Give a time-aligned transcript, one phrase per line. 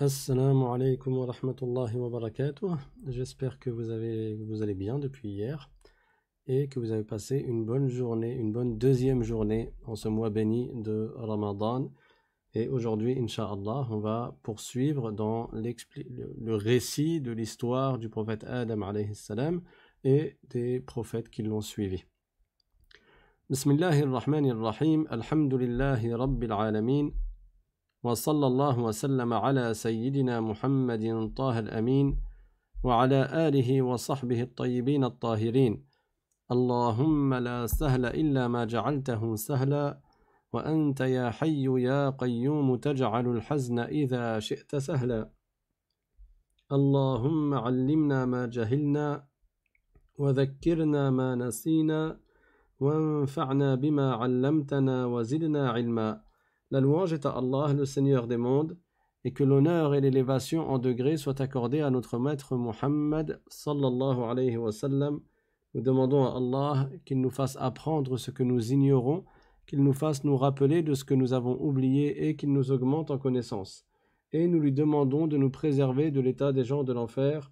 [0.00, 2.76] Assalamu alaikum wa rahmatullahi wa barakatuh.
[3.08, 5.72] J'espère que vous, avez, vous allez bien depuis hier
[6.46, 10.30] et que vous avez passé une bonne journée, une bonne deuxième journée en ce mois
[10.30, 11.90] béni de Ramadan.
[12.54, 19.16] Et aujourd'hui, Inch'Allah, on va poursuivre dans le récit de l'histoire du prophète Adam alayhi
[19.16, 19.62] salam
[20.04, 22.04] et des prophètes qui l'ont suivi.
[23.50, 25.08] Bismillahirrahmanirrahim.
[25.10, 26.52] Alhamdulillahi rabbil.
[28.02, 32.20] وصلى الله وسلم على سيدنا محمد طه الأمين
[32.84, 35.84] وعلى آله وصحبه الطيبين الطاهرين.
[36.52, 40.00] اللهم لا سهل إلا ما جعلته سهلا
[40.52, 45.30] وأنت يا حي يا قيوم تجعل الحزن إذا شئت سهلا.
[46.72, 49.26] اللهم علمنا ما جهلنا
[50.18, 52.20] وذكرنا ما نسينا
[52.80, 56.27] وانفعنا بما علمتنا وزدنا علما.
[56.70, 58.76] La louange est à Allah, le Seigneur des mondes,
[59.24, 64.56] et que l'honneur et l'élévation en degrés soient accordés à notre maître Muhammad sallallahu alayhi
[64.58, 64.70] wa.
[65.74, 69.24] Nous demandons à Allah qu'il nous fasse apprendre ce que nous ignorons,
[69.66, 73.10] qu'il nous fasse nous rappeler de ce que nous avons oublié et qu'il nous augmente
[73.10, 73.86] en connaissance.
[74.32, 77.50] Et nous lui demandons de nous préserver de l'état des gens de l'enfer,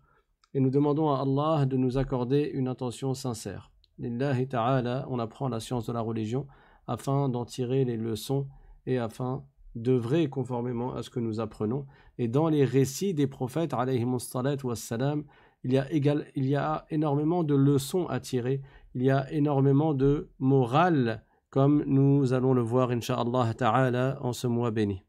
[0.53, 3.71] et nous demandons à Allah de nous accorder une intention sincère.
[3.99, 6.47] Lillahi ta'ala, on apprend la science de la religion
[6.87, 8.47] afin d'en tirer les leçons
[8.87, 11.87] et afin d'œuvrer conformément à ce que nous apprenons.
[12.19, 15.25] Et dans les récits des prophètes, wassalam,
[15.65, 18.63] il y, a égal, il y a énormément de leçons à tirer,
[18.95, 24.71] il y a énormément de morale, comme nous allons le voir, inshallah en ce mois
[24.71, 25.03] béni.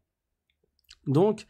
[1.06, 1.46] Donc,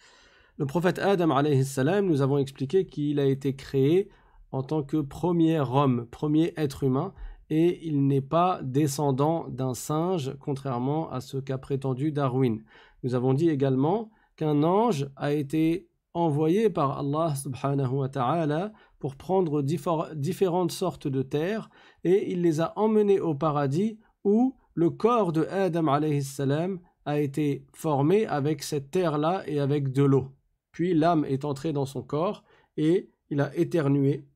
[0.58, 1.34] le prophète Adam,
[1.64, 4.08] salam, nous avons expliqué qu'il a été créé
[4.50, 7.12] en tant que premier homme, premier être humain,
[7.50, 12.62] et il n'est pas descendant d'un singe, contrairement à ce qu'a prétendu Darwin.
[13.02, 19.16] Nous avons dit également qu'un ange a été envoyé par Allah subhanahu wa ta'ala pour
[19.16, 21.70] prendre différentes sortes de terres
[22.05, 27.20] et il les a emmenés au paradis où le corps de Adam alayhi salam a
[27.20, 30.33] été formé avec cette terre-là et avec de l'eau.
[30.73, 32.44] Puis l'âme est entrée dans son corps
[32.77, 34.27] et il a éternué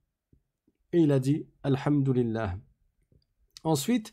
[0.92, 2.56] et il a dit Alhamdulillah.
[3.65, 4.12] Ensuite,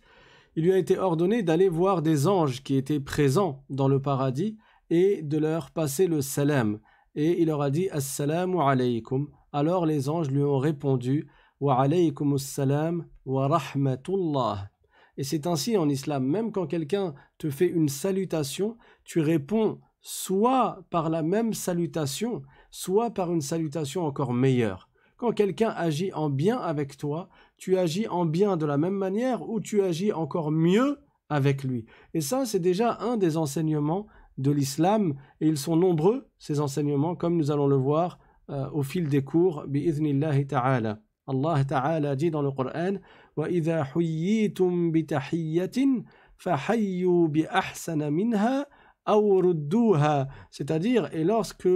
[0.56, 4.58] il lui a été ordonné d'aller voir des anges qui étaient présents dans le paradis
[4.90, 6.80] et de leur passer le salam.
[7.16, 9.30] Et il leur a dit Assalamu alaykum.
[9.52, 11.28] Alors les anges lui ont répondu
[11.60, 14.70] Wa alaykum assalam wa rahmatullah.
[15.18, 20.86] Et c'est ainsi en islam, même quand quelqu'un te fait une salutation, tu réponds soit
[20.90, 24.90] par la même salutation, soit par une salutation encore meilleure.
[25.18, 27.28] Quand quelqu'un agit en bien avec toi,
[27.59, 31.87] tu agis en bien de la même manière ou tu agis encore mieux avec lui.
[32.13, 34.07] Et ça, c'est déjà un des enseignements
[34.39, 38.19] de l'islam et ils sont nombreux, ces enseignements, comme nous allons le voir
[38.51, 41.01] euh, au fil des cours, bi'idhnillahi ta'ala.
[41.27, 42.97] Allah ta'ala dit dans le Coran
[43.37, 46.05] وَإِذَا حُيِّيتُم بِتَحِيَّةٍ
[46.37, 48.67] فَحَيُّوا بِأَحْسَنَ مِنْهَا
[49.09, 51.69] أَوْ رُدُّوهَا C'est-à-dire, et lorsque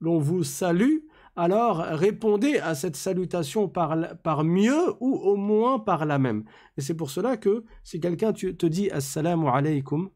[0.00, 0.98] l'on vous salue,
[1.35, 6.45] alors répondez à cette salutation par, par mieux ou au moins par la même.
[6.77, 10.09] Et c'est pour cela que si quelqu'un te dit Assalamu alaykum,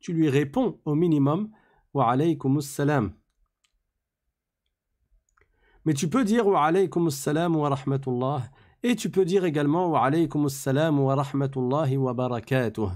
[0.00, 1.50] tu lui réponds au minimum
[1.94, 3.12] Wa alaykum assalam.
[5.84, 8.42] Mais tu peux dire Wa alaykum assalam wa rahmatullah
[8.82, 12.88] et tu peux dire également Wa alaykum assalam wa rahmatullahi wa barakatuh.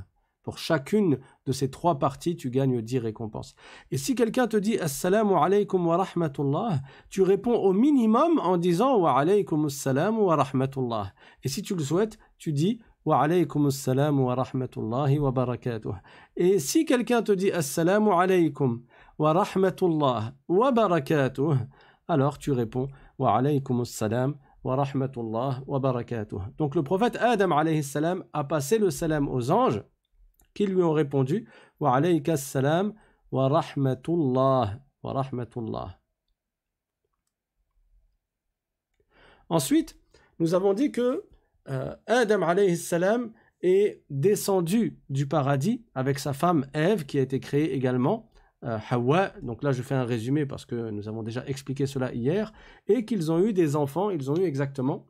[0.42, 3.56] Pour chacune de ces trois parties, tu gagnes 10 récompenses.
[3.90, 6.78] Et si quelqu'un te dit Assalamu alaykum wa rahmatullah,
[7.08, 11.12] tu réponds au minimum en disant Wa alaykum assalam wa rahmatullah.
[11.42, 15.94] Et si tu le souhaites, tu dis Wa alaykum assalam wa rahmatullahi wa barakatuh.
[16.36, 18.82] Et si quelqu'un te dit Assalamu alaykum
[19.18, 21.54] wa rahmatullah wa barakatuh,
[22.06, 22.86] alors tu réponds
[23.18, 26.38] Wa alaykum assalam wa rahmatullah wa barakatuh.
[26.58, 29.82] Donc le prophète Adam alayhi salam a passé le salam aux anges
[30.54, 31.48] qui lui ont répondu
[31.80, 32.94] Wa alayka salam
[33.32, 36.00] wa rahmatullah wa rahmatullah.
[39.48, 39.96] Ensuite,
[40.38, 41.24] nous avons dit que
[41.68, 43.32] euh, Adam alayhi salam
[43.62, 48.30] est descendu du paradis avec sa femme Ève qui a été créée également,
[48.64, 52.12] euh, Hawa, donc là je fais un résumé parce que nous avons déjà expliqué cela
[52.14, 52.52] hier,
[52.88, 55.06] et qu'ils ont eu des enfants, ils ont eu exactement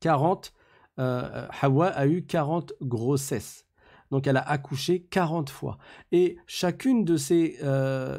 [0.00, 0.52] 40,
[0.98, 3.67] euh, Hawa a eu 40 grossesses.
[4.10, 5.78] Donc elle a accouché 40 fois.
[6.12, 7.58] Et chacune de ces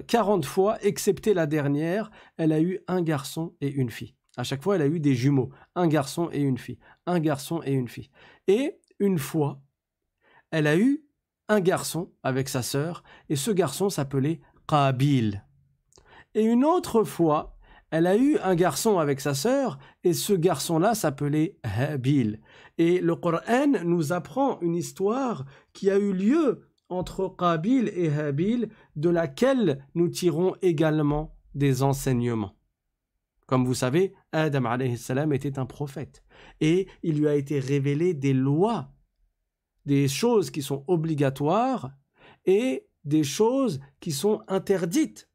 [0.08, 4.16] 40 euh, fois, excepté la dernière, elle a eu un garçon et une fille.
[4.38, 7.62] À chaque fois, elle a eu des jumeaux, un garçon et une fille, un garçon
[7.66, 8.10] et une fille.
[8.48, 9.62] Et une fois,
[10.52, 11.04] elle a eu
[11.50, 15.44] un garçon avec sa sœur, et ce garçon s'appelait Qabil.
[16.36, 17.58] Et une autre fois,
[17.92, 22.40] elle a eu un garçon avec sa sœur, et ce garçon-là s'appelait Habil.
[22.78, 28.70] Et le Coran nous apprend une histoire qui a eu lieu entre Qabil et Habil,
[28.96, 32.56] de laquelle nous tirons également des enseignements.
[33.48, 36.24] Comme vous savez, Adam salam était un prophète,
[36.62, 38.92] et il lui a été révélé des lois,
[39.86, 41.92] des choses qui sont obligatoires
[42.46, 45.29] et des choses qui sont interdites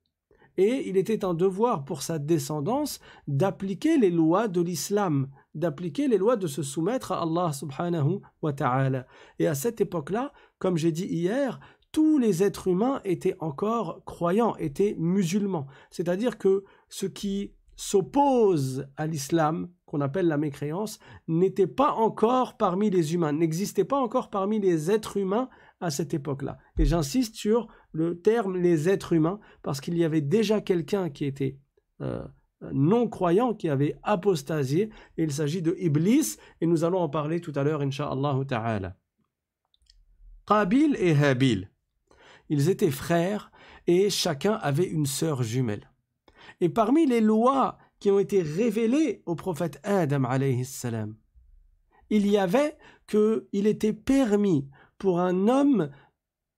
[0.57, 6.19] et il était un devoir pour sa descendance d'appliquer les lois de l'islam, d'appliquer les
[6.19, 9.07] lois de se soumettre à Allah subhanahu wa ta'ala.
[9.39, 11.61] Et à cette époque-là, comme j'ai dit hier,
[11.93, 15.67] tous les êtres humains étaient encore croyants, étaient musulmans.
[15.91, 20.99] C'est-à-dire que ce qui s'oppose à l'islam, qu'on appelle la mécréance,
[21.29, 25.49] n'était pas encore parmi les humains, n'existait pas encore parmi les êtres humains
[25.85, 26.59] à cette époque-là.
[26.79, 31.25] Et j'insiste sur le terme les êtres humains, parce qu'il y avait déjà quelqu'un qui
[31.25, 31.59] était
[32.01, 32.25] euh,
[32.73, 37.53] non-croyant, qui avait apostasié, et il s'agit de Iblis, et nous allons en parler tout
[37.55, 38.97] à l'heure, Inch'Allah ta'ala.
[40.47, 41.71] Qabil et Habil,
[42.49, 43.51] ils étaient frères,
[43.87, 45.91] et chacun avait une sœur jumelle.
[46.61, 50.25] Et parmi les lois qui ont été révélées au prophète Adam
[52.11, 52.77] il y avait
[53.07, 54.69] qu'il était permis
[55.05, 55.91] pour un homme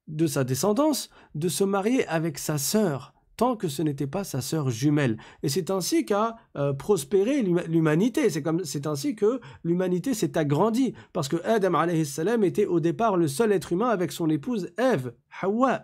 [0.06, 4.40] de sa descendance de se marier avec sa sœur, tant que ce n'était pas sa
[4.40, 5.18] sœur jumelle.
[5.42, 8.30] Et c'est ainsi qu'a euh, prospéré l'humanité.
[8.30, 11.72] C'est comme c'est ainsi que l'humanité s'est agrandie, parce que Adam
[12.04, 15.12] salam était au départ le seul être humain avec son épouse Ève,
[15.42, 15.82] Hawa.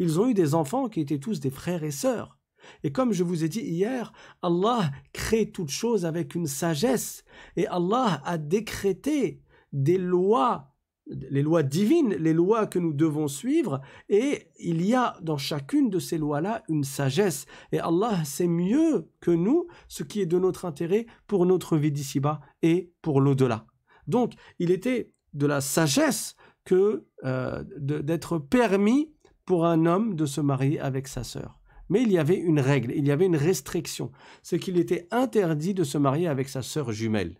[0.00, 2.36] Ils ont eu des enfants qui étaient tous des frères et sœurs.
[2.82, 4.12] Et comme je vous ai dit hier,
[4.42, 7.22] Allah crée toutes choses avec une sagesse,
[7.54, 9.40] et Allah a décrété
[9.72, 10.72] des lois
[11.06, 15.88] les lois divines, les lois que nous devons suivre, et il y a dans chacune
[15.90, 17.46] de ces lois-là une sagesse.
[17.72, 21.92] Et Allah sait mieux que nous ce qui est de notre intérêt pour notre vie
[21.92, 23.66] d'ici-bas et pour l'au-delà.
[24.06, 29.12] Donc, il était de la sagesse que euh, d'être permis
[29.44, 31.60] pour un homme de se marier avec sa sœur.
[31.88, 34.10] Mais il y avait une règle, il y avait une restriction,
[34.42, 37.38] c'est qu'il était interdit de se marier avec sa sœur jumelle.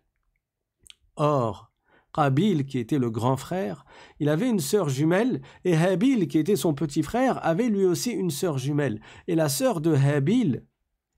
[1.17, 1.73] Or,
[2.17, 3.85] Habil, qui était le grand frère,
[4.21, 8.11] il avait une sœur jumelle, et Habil, qui était son petit frère, avait lui aussi
[8.11, 9.01] une sœur jumelle.
[9.29, 10.65] Et la sœur de Habil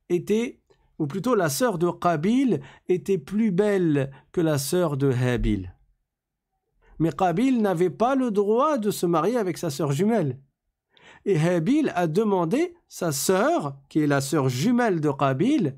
[0.08, 0.60] était,
[0.98, 5.74] ou plutôt la sœur de Qabil, était plus belle que la sœur de Habil.
[6.98, 10.38] Mais Qabil n'avait pas le droit de se marier avec sa sœur jumelle.
[11.24, 15.76] Et Habil a demandé sa sœur, qui est la sœur jumelle de Qabil,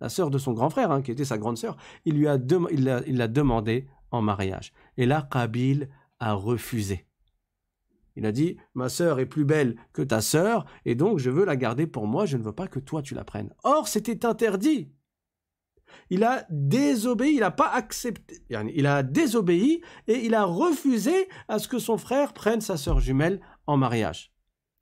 [0.00, 2.38] la sœur de son grand frère, hein, qui était sa grande sœur, il lui a,
[2.38, 4.72] demandé en mariage.
[4.96, 7.06] Et là, Kabil a refusé.
[8.16, 11.44] Il a dit, ma sœur est plus belle que ta sœur, et donc je veux
[11.44, 13.54] la garder pour moi, je ne veux pas que toi tu la prennes.
[13.62, 14.92] Or, c'était interdit.
[16.08, 21.58] Il a désobéi, il n'a pas accepté, il a désobéi et il a refusé à
[21.58, 24.32] ce que son frère prenne sa sœur jumelle en mariage.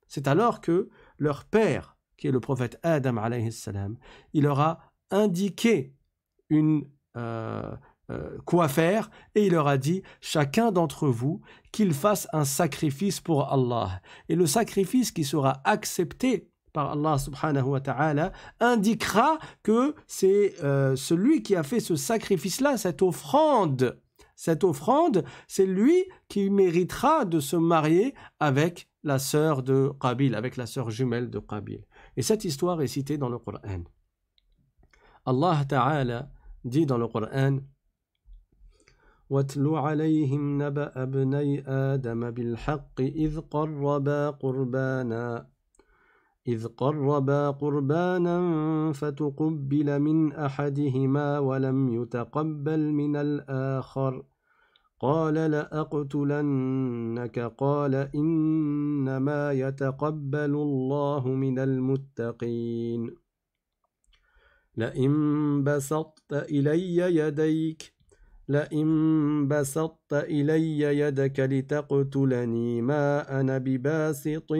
[0.07, 3.15] C'est alors que leur père, qui est le prophète Adam,
[4.33, 5.95] il leur a indiqué
[6.49, 7.71] une, euh,
[8.11, 11.41] euh, quoi faire et il leur a dit chacun d'entre vous
[11.71, 14.01] qu'il fasse un sacrifice pour Allah.
[14.29, 20.95] Et le sacrifice qui sera accepté par Allah subhanahu wa ta'ala indiquera que c'est euh,
[20.95, 24.01] celui qui a fait ce sacrifice là cette offrande.
[24.35, 30.57] Cette offrande c'est lui qui méritera de se marier avec la sœur de Qabil avec
[30.57, 31.85] la sœur jumelle de Qabil.
[32.17, 33.83] Et cette histoire est citée dans le Coran
[35.25, 36.29] Allah ta'ala
[36.63, 37.59] dit dans le Coran
[39.29, 45.47] واتل عليهم نبأ ابني آدم بالحق إذ قربا قربانا
[46.47, 48.37] إذ قربا قربانا
[48.93, 54.23] فتقبل من أحدهما ولم يتقبل من الآخر.
[54.99, 63.15] قال لأقتلنك قال إنما يتقبل الله من المتقين.
[64.77, 67.98] لئن بسطت إلي يديك
[68.49, 74.51] لئن بسطت إلي يدك لتقتلني ما أنا بباسط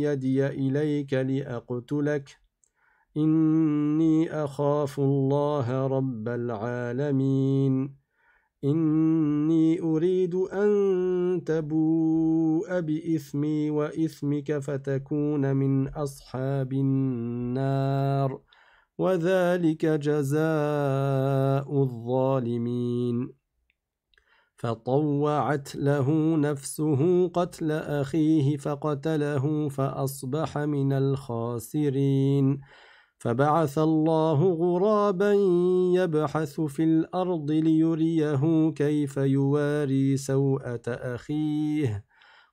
[0.00, 2.36] يدي إليك لأقتلك
[3.16, 7.94] إني أخاف الله رب العالمين
[8.64, 18.40] إني أريد أن تبوء بإثمي وإثمك فتكون من أصحاب النار
[18.98, 23.32] وذلك جزاء الظالمين.
[24.56, 32.60] فطوعت له نفسه قتل أخيه فقتله فأصبح من الخاسرين.
[33.18, 35.32] فبعث الله غرابا
[35.94, 42.07] يبحث في الأرض ليريه كيف يواري سوءة أخيه.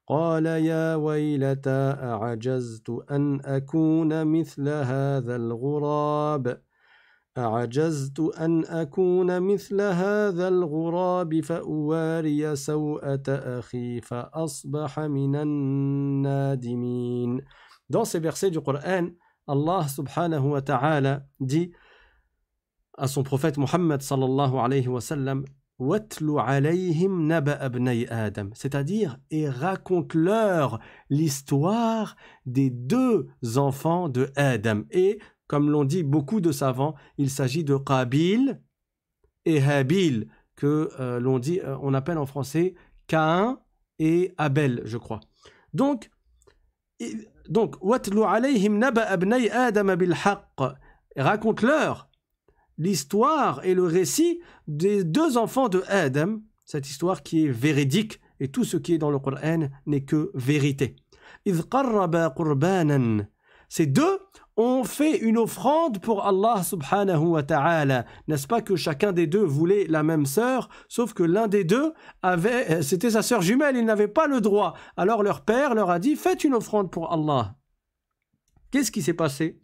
[0.07, 6.61] قال يا ويلتى أعجزت أن أكون مثل هذا الغراب
[7.37, 16.85] أعجزت أن أكون مثل هذا الغراب فأواري سوءة أخي فأصبح من النادمين
[17.87, 19.09] Dans ces versets du Coran,
[19.47, 21.71] Allah subhanahu wa ta'ala dit
[22.97, 25.45] à son prophète Muhammad sallallahu alayhi wa sallam
[28.53, 30.79] c'est-à-dire et raconte-leur
[31.09, 32.15] l'histoire
[32.45, 33.27] des deux
[33.57, 34.83] enfants de Adam.
[34.91, 38.61] Et comme l'ont dit beaucoup de savants, il s'agit de Qabil
[39.45, 42.75] et Habil, que euh, l'on dit, euh, on appelle en français
[43.07, 43.59] Cain
[43.99, 45.19] et Abel, je crois.
[45.73, 46.09] Donc,
[47.49, 47.75] donc,
[51.17, 52.09] raconte-leur
[52.77, 58.49] l'histoire et le récit des deux enfants de Adam, cette histoire qui est véridique et
[58.49, 60.95] tout ce qui est dans le Coran n'est que vérité.
[63.69, 64.19] Ces deux
[64.57, 68.05] ont fait une offrande pour Allah subhanahu wa ta'ala.
[68.27, 71.93] N'est-ce pas que chacun des deux voulait la même sœur, sauf que l'un des deux
[72.21, 74.75] avait, c'était sa sœur jumelle, il n'avait pas le droit.
[74.97, 77.55] Alors leur père leur a dit, faites une offrande pour Allah.
[78.71, 79.59] Qu'est-ce qui s'est passé?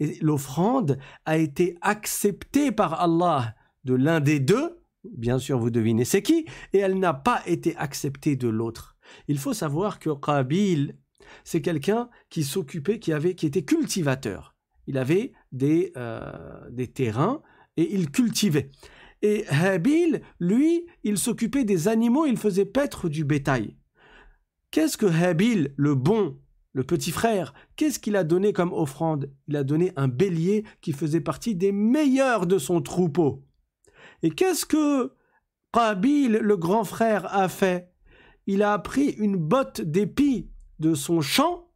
[0.00, 3.54] Et l'offrande a été acceptée par Allah
[3.84, 7.76] de l'un des deux, bien sûr vous devinez c'est qui, et elle n'a pas été
[7.76, 8.96] acceptée de l'autre.
[9.28, 10.96] Il faut savoir que Qabil,
[11.44, 14.54] c'est quelqu'un qui s'occupait, qui, avait, qui était cultivateur.
[14.86, 17.42] Il avait des, euh, des terrains
[17.76, 18.70] et il cultivait.
[19.22, 23.76] Et Habil, lui, il s'occupait des animaux, il faisait paître du bétail.
[24.72, 26.38] Qu'est-ce que Habil, le bon,
[26.72, 29.30] le petit frère, qu'est-ce qu'il a donné comme offrande?
[29.48, 33.44] Il a donné un bélier qui faisait partie des meilleurs de son troupeau.
[34.22, 35.12] Et qu'est-ce que
[35.72, 37.92] Qabil, le grand frère, a fait?
[38.46, 41.68] Il a pris une botte d'épis de son champ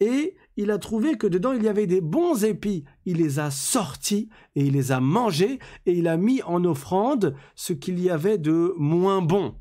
[0.00, 2.84] et il a trouvé que dedans il y avait des bons épis.
[3.04, 7.34] Il les a sortis et il les a mangés et il a mis en offrande
[7.54, 9.56] ce qu'il y avait de moins bon.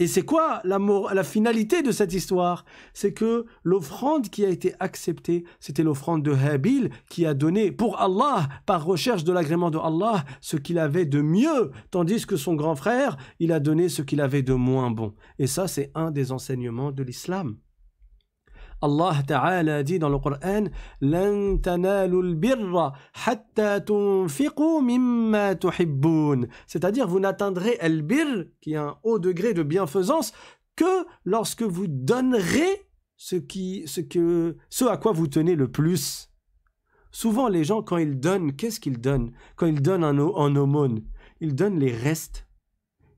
[0.00, 2.64] Et c'est quoi la, finalité de cette histoire?
[2.94, 8.00] C'est que l'offrande qui a été acceptée, c'était l'offrande de Habil qui a donné pour
[8.00, 12.54] Allah, par recherche de l'agrément de Allah, ce qu'il avait de mieux, tandis que son
[12.54, 15.14] grand frère, il a donné ce qu'il avait de moins bon.
[15.40, 17.56] Et ça, c'est un des enseignements de l'islam.
[18.80, 20.36] Allah Ta'ala dit dans le Coran
[26.66, 30.32] C'est-à-dire, vous n'atteindrez al-bir, qui est un haut degré de bienfaisance,
[30.76, 36.30] que lorsque vous donnerez ce, qui, ce, que, ce à quoi vous tenez le plus.
[37.10, 39.32] Souvent, les gens, quand ils donnent, qu'est-ce qu'ils donnent?
[39.56, 41.02] Quand ils donnent en, en aumône,
[41.40, 42.47] ils donnent les restes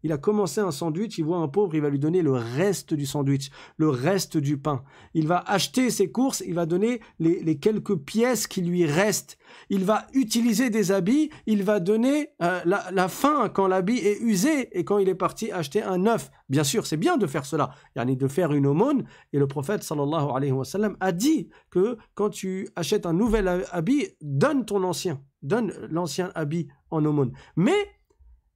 [0.03, 2.95] il a commencé un sandwich, il voit un pauvre, il va lui donner le reste
[2.95, 4.83] du sandwich, le reste du pain.
[5.15, 9.39] Il va acheter ses courses, il va donner les, quelques pièces qui lui restent.
[9.69, 14.77] Il va utiliser des habits, il va donner euh, la, fin quand l'habit est usé
[14.79, 16.31] et quand il est parti acheter un neuf.
[16.49, 19.05] Bien sûr, c'est bien de faire cela, yani de faire une aumône.
[19.33, 20.65] Et le prophète sallallahu alayhi wa
[21.01, 26.69] a dit que quand tu achètes un nouvel habit, donne ton ancien, donne l'ancien habit
[26.91, 27.33] en aumône.
[27.57, 27.89] Mais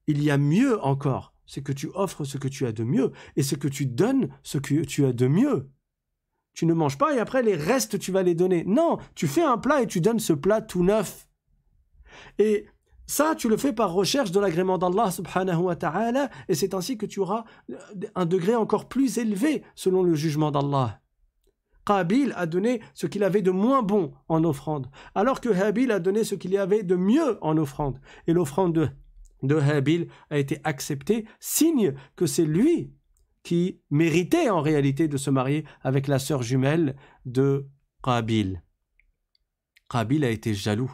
[0.06, 3.12] il y a mieux encore c'est que tu offres ce que tu as de mieux
[3.36, 5.70] et ce que tu donnes ce que tu as de mieux.
[6.54, 8.64] Tu ne manges pas et après les restes tu vas les donner.
[8.64, 11.28] Non, tu fais un plat et tu donnes ce plat tout neuf.
[12.38, 12.66] Et
[13.06, 16.96] ça, tu le fais par recherche de l'agrément d'Allah subhanahu wa ta'ala et c'est ainsi
[16.96, 17.44] que tu auras
[18.14, 21.00] un degré encore plus élevé selon le jugement d'Allah.
[21.86, 25.98] Qabil a donné ce qu'il avait de moins bon en offrande, alors que Habil a
[25.98, 28.00] donné ce qu'il y avait de mieux en offrande.
[28.26, 28.88] Et l'offrande de
[29.42, 32.92] de Habil a été accepté, signe que c'est lui
[33.42, 37.68] qui méritait en réalité de se marier avec la sœur jumelle de
[38.02, 38.62] Qabil.
[39.90, 40.92] Qabil a été jaloux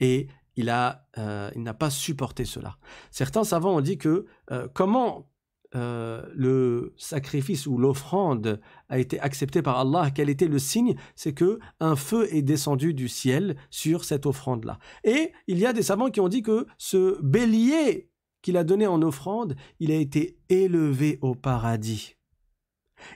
[0.00, 0.70] et il
[1.18, 2.78] euh, n'a pas supporté cela.
[3.10, 5.30] Certains savants ont dit que euh, comment
[5.74, 10.94] euh, le sacrifice ou l'offrande a été accepté par Allah, quel était le signe?
[11.14, 14.78] C'est que un feu est descendu du ciel sur cette offrande-là.
[15.04, 18.10] Et il y a des savants qui ont dit que ce bélier
[18.40, 22.17] qu'il a donné en offrande, il a été élevé au paradis.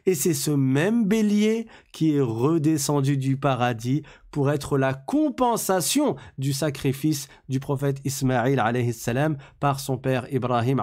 [0.07, 6.53] Et c'est ce même bélier qui est redescendu du paradis pour être la compensation du
[6.53, 8.63] sacrifice du prophète Ismaïl
[9.61, 10.83] par son père Ibrahim.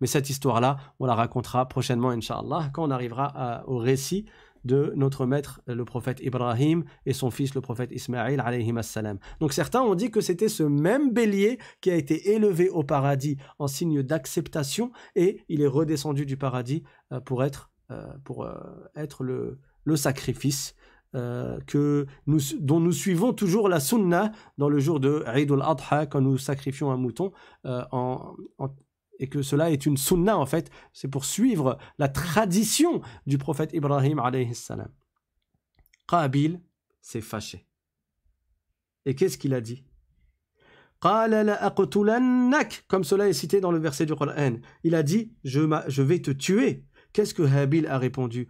[0.00, 4.26] Mais cette histoire-là, on la racontera prochainement, inshallah, quand on arrivera au récit
[4.64, 8.42] de notre maître, le prophète Ibrahim, et son fils, le prophète Ismaïl
[8.82, 9.18] salam.
[9.40, 13.36] Donc certains ont dit que c'était ce même bélier qui a été élevé au paradis
[13.58, 17.73] en signe d'acceptation et il est redescendu du paradis euh, pour être euh,
[18.24, 18.54] pour euh,
[18.94, 20.74] être le, le sacrifice
[21.14, 26.20] euh, que dont nous suivons toujours la sunna dans le jour de Eid al-Adha quand
[26.20, 27.32] nous sacrifions un mouton
[29.20, 33.72] et que cela est une sunna en fait, c'est pour suivre la tradition du prophète
[33.72, 34.88] Ibrahim alayhi salam.
[36.08, 36.60] Qabil
[37.00, 37.66] s'est fâché.
[39.06, 39.84] Et qu'est-ce qu'il a dit?
[41.00, 44.56] Comme cela est cité dans le verset du Coran.
[44.84, 46.84] Il a dit, je, je vais te tuer.
[47.14, 48.48] Qu'est-ce que Habil a répondu?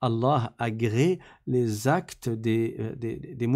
[0.00, 3.46] Allah agrée les actes des, euh, des,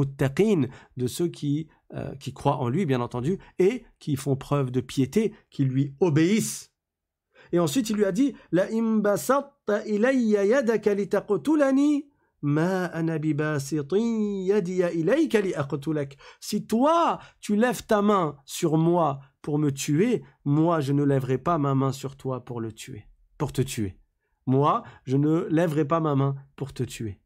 [0.99, 4.83] de ceux qui, euh, qui croient en lui, bien entendu, et qui font preuve de
[4.83, 6.75] piété, qui lui obéissent.
[7.53, 8.35] Et ensuite, il lui a dit
[16.41, 21.37] si toi, tu lèves ta main sur moi pour me tuer, moi, je ne lèverai
[21.37, 23.99] pas ma main sur toi pour le tuer, pour te tuer.
[24.47, 27.21] Moi, je ne lèverai pas ma main pour te tuer.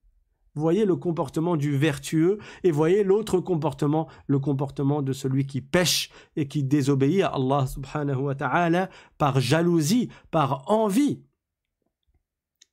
[0.56, 6.10] Voyez le comportement du vertueux et voyez l'autre comportement, le comportement de celui qui pêche
[6.34, 11.22] et qui désobéit à Allah subhanahu wa ta'ala par jalousie, par envie.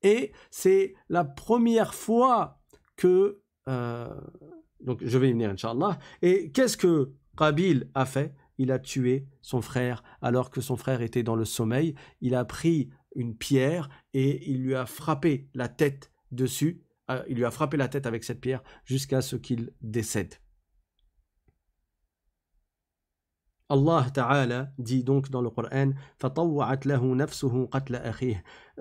[0.02, 2.60] Et c'est la première fois
[2.96, 3.42] que...
[3.70, 4.10] Euh,
[4.82, 6.00] donc je vais y venir, Inch'Allah.
[6.24, 8.34] Et qu'est-ce que Qabil a fait?
[8.58, 11.96] Il a tué son frère alors que son frère était dans le sommeil.
[12.22, 16.84] Il a pris une pierre et il lui a frappé la tête dessus.
[17.10, 20.36] Euh, il lui a frappé la tête avec cette pierre jusqu'à ce qu'il décède.
[23.70, 25.94] Allah Ta'ala dit donc dans le Coran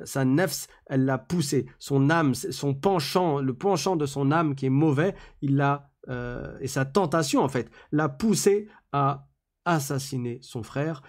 [0.04, 4.66] Sa nefs, elle l'a poussé, son âme, son penchant, le penchant de son âme qui
[4.66, 9.26] est mauvais, il l'a, euh, et sa tentation en fait, l'a poussé à
[9.64, 11.02] assassiner son frère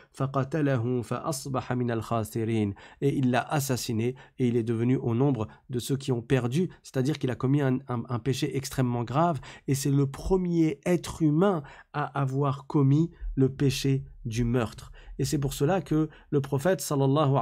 [3.02, 6.70] et il l'a assassiné et il est devenu au nombre de ceux qui ont perdu
[6.84, 7.80] c'est-à-dire qu'il a commis un,
[8.20, 11.64] péché extrêmement grave et c'est le premier être humain
[11.94, 14.92] à avoir commis le péché du meurtre.
[15.20, 17.36] Et c'est pour cela que le prophète sallallahu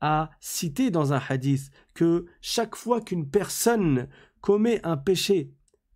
[0.00, 4.08] a cité dans un hadith que chaque fois qu'une personne
[4.40, 5.52] commet un péché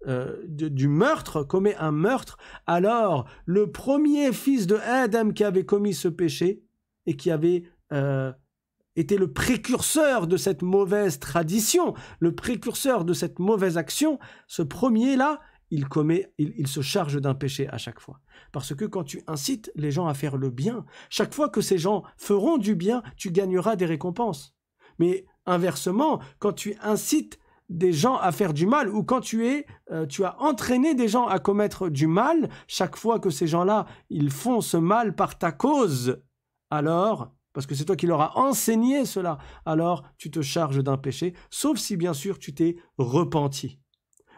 [0.06, 2.36] euh, du meurtre, commet un meurtre,
[2.66, 6.62] alors le premier fils de Adam qui avait commis ce péché
[7.06, 8.32] et qui avait euh,
[8.96, 15.40] été le précurseur de cette mauvaise tradition, le précurseur de cette mauvaise action, ce premier-là,
[15.70, 18.20] il commet, il, se charge d'un péché à chaque fois.
[18.52, 21.78] Parce que quand tu incites les gens à faire le bien, chaque fois que ces
[21.78, 24.54] gens feront du bien, tu gagneras des récompenses.
[24.98, 27.38] Mais inversement, quand tu incites
[27.74, 31.08] des gens à faire du mal ou quand tu es euh, tu as entraîné des
[31.08, 35.36] gens à commettre du mal chaque fois que ces gens-là ils font ce mal par
[35.36, 36.22] ta cause
[36.70, 40.96] alors parce que c'est toi qui leur as enseigné cela alors tu te charges d'un
[40.96, 43.80] péché sauf si bien sûr tu t'es repenti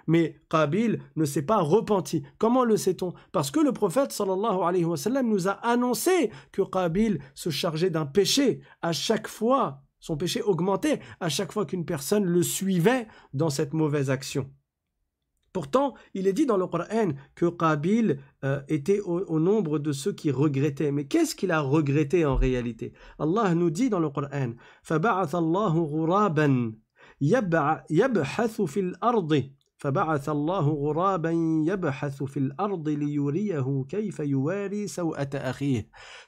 [0.07, 2.23] mais Qabil ne s'est pas repenti.
[2.39, 3.13] Comment le sait-on?
[3.33, 7.91] Parce que le prophète sallallahu alayhi wa sallam nous a annoncé que Qabil se chargeait
[7.91, 9.83] d'un péché à chaque fois.
[10.01, 14.51] Son péché augmentait à chaque fois qu'une personne le suivait dans cette mauvaise action.
[15.57, 20.13] Pourtant, il est dit dans le Coran que Qabil euh, était au, nombre de ceux
[20.13, 20.93] qui regrettaient.
[20.93, 22.93] Mais qu'est-ce qu'il a regretté en réalité?
[23.19, 24.53] Allah nous dit dans le Coran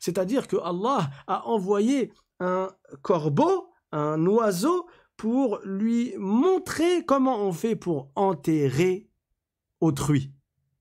[0.01, 2.71] c'est-à-dire que Allah a envoyé un
[3.03, 9.11] corbeau, un oiseau, pour lui montrer comment on fait pour enterrer
[9.81, 10.33] autrui.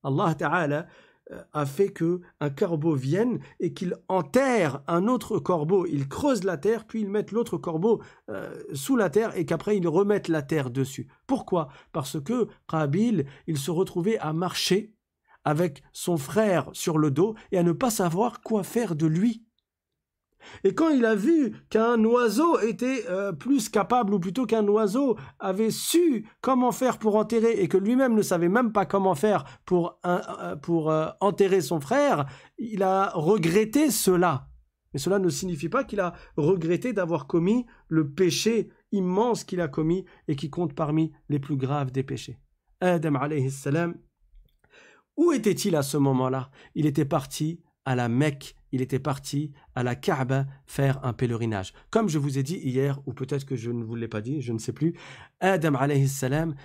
[0.03, 0.87] Allah Ta'ala
[1.31, 5.85] euh, a fait que un corbeau vienne et qu'il enterre un autre corbeau.
[5.85, 9.75] Il creuse la terre, puis il met l'autre corbeau euh, sous la terre et qu'après
[9.75, 11.07] il remette la terre dessus.
[11.25, 11.69] Pourquoi?
[11.91, 14.93] Parce que Qabil, il se retrouvait à marcher
[15.43, 19.46] avec son frère sur le dos et à ne pas savoir quoi faire de lui.
[20.63, 25.17] Et quand il a vu qu'un oiseau était euh, plus capable, ou plutôt qu'un oiseau
[25.39, 29.43] avait su comment faire pour enterrer, et que lui-même ne savait même pas comment faire
[29.65, 29.99] pour,
[30.61, 32.25] pour euh, enterrer son frère,
[32.57, 34.47] il a regretté cela.
[34.93, 39.67] Mais cela ne signifie pas qu'il a regretté d'avoir commis le péché immense qu'il a
[39.67, 42.39] commis et qui compte parmi les plus graves des péchés.
[42.79, 43.95] Adam alayhi salam,
[45.17, 46.51] où était-il à ce moment-là?
[46.75, 51.73] Il était parti à la Mecque, il était parti à la Kaaba faire un pèlerinage.
[51.89, 54.41] Comme je vous ai dit hier, ou peut-être que je ne vous l'ai pas dit,
[54.41, 54.93] je ne sais plus,
[55.39, 56.07] Adam alayhi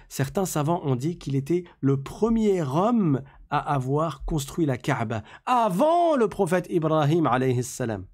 [0.09, 6.17] certains savants ont dit qu'il était le premier homme à avoir construit la Kaaba, avant
[6.17, 8.07] le prophète Ibrahim alayhi salam.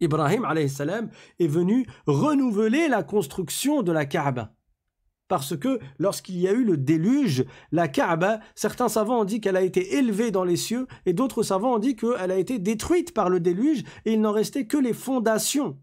[0.00, 4.55] Ibrahim alayhi salam est venu renouveler la construction de la Kaaba.
[5.28, 9.56] Parce que lorsqu'il y a eu le déluge, la Kaaba, certains savants ont dit qu'elle
[9.56, 13.12] a été élevée dans les cieux et d'autres savants ont dit qu'elle a été détruite
[13.12, 15.78] par le déluge et il n'en restait que les fondations.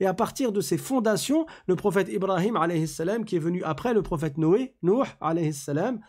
[0.00, 4.02] Et à partir de ces fondations, le prophète Ibrahim salam, qui est venu après le
[4.02, 5.04] prophète Noé, Nuh
[5.52, 6.00] salam,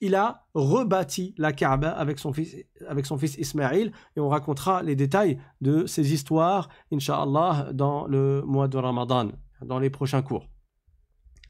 [0.00, 2.56] il a rebâti la Kaaba avec son fils,
[2.88, 8.42] avec son fils Ismaïl et on racontera les détails de ces histoires, inshallah, dans le
[8.42, 9.28] mois de Ramadan,
[9.64, 10.48] dans les prochains cours.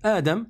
[0.03, 0.45] Adam,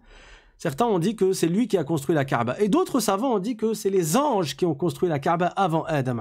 [0.58, 2.58] certains ont dit que c'est lui qui a construit la Kaaba.
[2.60, 5.84] Et d'autres savants ont dit que c'est les anges qui ont construit la Kaaba avant
[5.84, 6.18] Adam.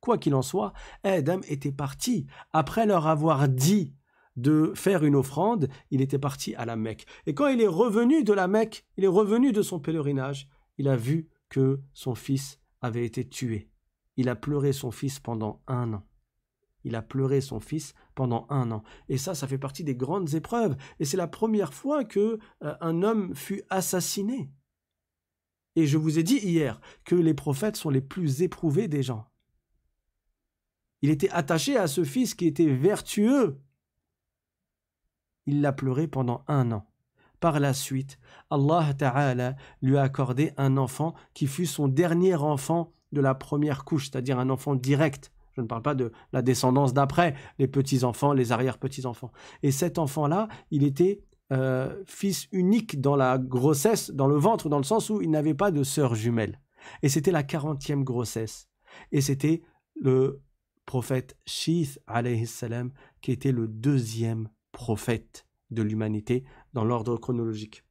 [0.00, 0.72] Quoi qu'il en soit,
[1.04, 3.94] Adam était parti après leur avoir dit
[4.36, 7.06] de faire une offrande, il était parti à la Mecque.
[7.26, 10.48] Et quand il est revenu de la Mecque, il est revenu de son pèlerinage,
[10.78, 13.68] il a vu que son fils avait été tué.
[14.16, 16.02] Il a pleuré son fils pendant un an.
[16.84, 18.82] Il a pleuré son fils pendant un an.
[19.08, 20.76] Et ça, ça fait partie des grandes épreuves.
[20.98, 24.50] Et c'est la première fois que euh, un homme fut assassiné.
[25.76, 29.26] Et je vous ai dit hier que les prophètes sont les plus éprouvés des gens.
[31.02, 33.60] Il était attaché à ce fils qui était vertueux.
[35.46, 36.86] Il l'a pleuré pendant un an.
[37.40, 38.18] Par la suite,
[38.50, 43.84] Allah Ta'ala lui a accordé un enfant qui fut son dernier enfant de la première
[43.84, 45.32] couche, c'est-à-dire un enfant direct.
[45.60, 49.30] Je ne parle pas de la descendance d'après, les petits-enfants, les arrière-petits-enfants.
[49.62, 54.78] Et cet enfant-là, il était euh, fils unique dans la grossesse, dans le ventre, dans
[54.78, 56.60] le sens où il n'avait pas de sœur jumelle.
[57.02, 58.70] Et c'était la quarantième grossesse.
[59.12, 59.62] Et c'était
[60.00, 60.40] le
[60.86, 62.00] prophète Shith,
[62.46, 67.84] salam, qui était le deuxième prophète de l'humanité dans l'ordre chronologique.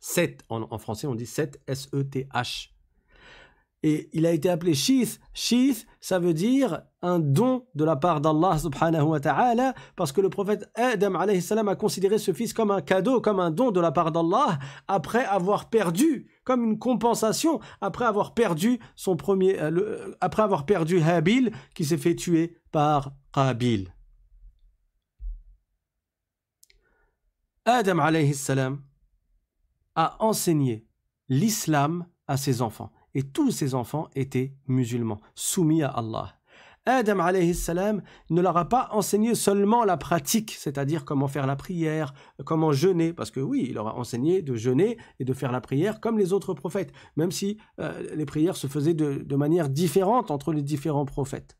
[0.00, 2.74] Seth, en, en, français on dit Seth, S-E-T-H.
[3.82, 5.20] Et il a été appelé Shith.
[5.32, 10.20] Shith, ça veut dire un don de la part d'Allah subhanahu wa ta'ala, parce que
[10.20, 13.90] le prophète Adam a considéré ce fils comme un cadeau, comme un don de la
[13.90, 20.42] part d'Allah, après avoir perdu, comme une compensation, après avoir perdu son premier, euh, après
[20.42, 23.88] avoir perdu Habil, qui s'est fait tuer par Qabil.
[27.64, 28.82] Adam alayhi salam
[29.94, 30.86] a enseigné
[31.28, 36.40] l'islam à ses enfants et tous ses enfants étaient musulmans, soumis à Allah.
[36.86, 41.56] Adam alayhi salam ne leur a pas enseigné seulement la pratique, c'est-à-dire comment faire la
[41.56, 42.14] prière,
[42.46, 45.60] comment jeûner, parce que oui, il leur a enseigné de jeûner et de faire la
[45.60, 50.30] prière comme les autres prophètes, même si euh, les prières se faisaient de, manière différente
[50.30, 51.58] entre les différents prophètes.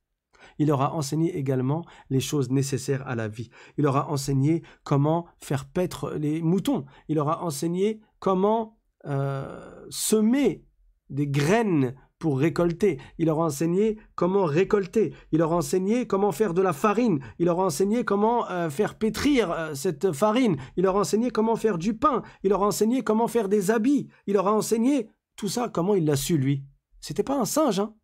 [0.59, 3.51] Il leur a enseigné également les choses nécessaires à la vie.
[3.77, 6.87] Il leur a enseigné comment faire paître les moutons.
[7.09, 10.65] Il leur a enseigné comment euh, semer
[11.11, 12.99] des graines pour récolter.
[13.19, 15.15] Il leur a enseigné comment récolter.
[15.33, 17.21] Il leur a enseigné comment faire de la farine.
[17.39, 20.57] Il leur a enseigné comment euh, faire pétrir euh, cette farine.
[20.77, 22.23] Il leur a enseigné comment faire du pain.
[22.43, 24.09] Il leur a enseigné comment faire des habits.
[24.27, 26.63] Il leur a enseigné tout ça, comment il l'a su lui.
[27.01, 27.95] C'était pas un singe, hein.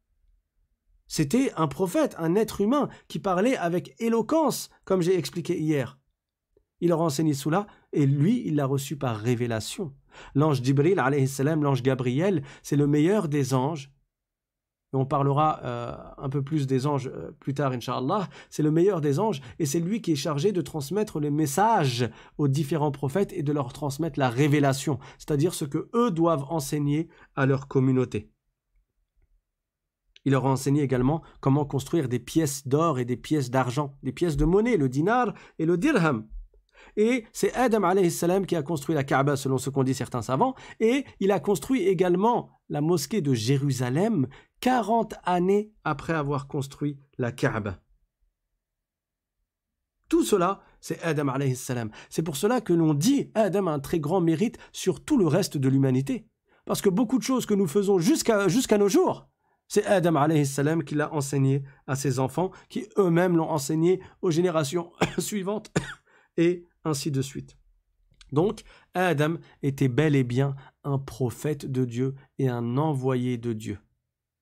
[1.09, 5.99] C'était un prophète, un être humain qui parlait avec éloquence, comme j'ai expliqué hier.
[6.81, 9.95] Il leur a enseigné cela et lui, il l'a reçu par révélation.
[10.35, 11.03] L'ange Jibril,
[11.61, 13.93] l'ange Gabriel, c'est le meilleur des anges.
[14.93, 18.29] On parlera euh, un peu plus des anges euh, plus tard, Inch'Allah.
[18.49, 22.09] C'est le meilleur des anges et c'est lui qui est chargé de transmettre les messages
[22.39, 27.09] aux différents prophètes et de leur transmettre la révélation, c'est-à-dire ce que eux doivent enseigner
[27.35, 28.31] à leur communauté.
[30.25, 34.13] Il leur a enseigné également comment construire des pièces d'or et des pièces d'argent, des
[34.13, 36.27] pièces de monnaie, le dinar et le dirham.
[36.97, 40.55] Et c'est Adam salam qui a construit la Kaaba selon ce qu'ont dit certains savants.
[40.81, 44.27] Et il a construit également la mosquée de Jérusalem
[44.61, 47.81] 40 années après avoir construit la Kaaba.
[50.09, 51.91] Tout cela, c'est Adam salam.
[52.11, 55.27] C'est pour cela que l'on dit Adam a un très grand mérite sur tout le
[55.27, 56.29] reste de l'humanité.
[56.65, 59.29] Parce que beaucoup de choses que nous faisons jusqu'à nos jours,
[59.69, 64.93] c'est Adam salam qui l'a enseigné à ses enfants, qui eux-mêmes l'ont enseigné aux générations
[65.19, 65.73] suivantes.
[66.37, 67.57] Et ainsi de suite.
[68.33, 68.63] Donc,
[68.95, 73.79] Adam était bel et bien un prophète de Dieu et un envoyé de Dieu.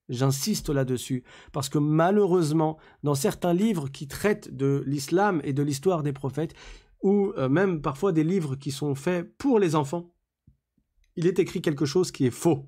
[0.09, 6.03] J'insiste là-dessus, parce que malheureusement, dans certains livres qui traitent de l'islam et de l'histoire
[6.03, 6.55] des prophètes,
[7.03, 10.15] ou euh, même parfois des livres qui sont faits pour les enfants,
[11.17, 12.67] il est écrit quelque chose qui est faux,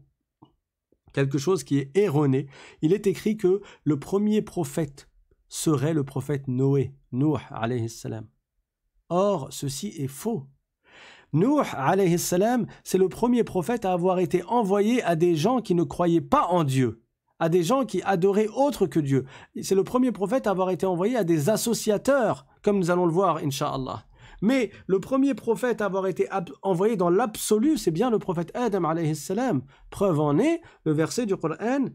[1.12, 2.46] quelque chose qui est erroné.
[2.80, 5.08] Il est écrit que le premier prophète
[5.48, 8.26] serait le prophète Noé, Nuh alayhi salam.
[9.08, 10.46] Or, ceci est faux.
[11.32, 15.74] Nuh alayhi salam, c'est le premier prophète à avoir été envoyé à des gens qui
[15.74, 17.02] ne croyaient pas en Dieu
[17.38, 19.24] à des gens qui adoraient autre que Dieu.
[19.62, 23.12] C'est le premier prophète à avoir été envoyé à des associateurs, comme nous allons le
[23.12, 24.04] voir, inshallah.
[24.42, 26.28] Mais le premier prophète à avoir été
[26.62, 29.62] envoyé dans l'absolu, c'est bien le prophète Adam alayhi salam.
[29.90, 31.86] Preuve en est le verset du Coran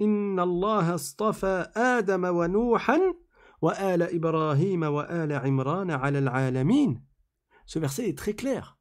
[0.00, 3.00] Inna Allah astafa Adam wa Nuhan
[7.66, 8.78] Ce verset est très clair.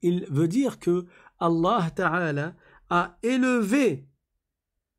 [0.00, 1.06] Il veut dire que
[1.38, 1.90] Allah
[2.90, 4.08] a élevé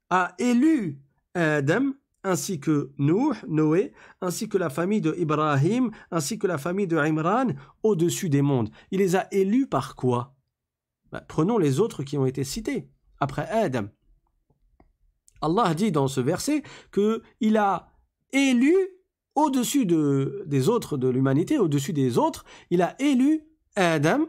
[0.10, 1.02] a élu
[1.34, 1.93] Adam
[2.24, 6.98] ainsi que Nuh, Noé, ainsi que la famille de Ibrahim, ainsi que la famille de
[6.98, 7.48] Imran
[7.82, 8.69] au-dessus des mondes.
[8.91, 10.36] Il les a élus par quoi?
[11.12, 13.88] Bah, Prenons les autres qui ont été cités après Adam.
[15.41, 17.89] Allah dit dans ce verset que il a
[18.34, 18.76] élu
[19.36, 23.41] au-dessus de, des autres de l'humanité, au-dessus des autres, il a élu
[23.76, 24.26] Adam,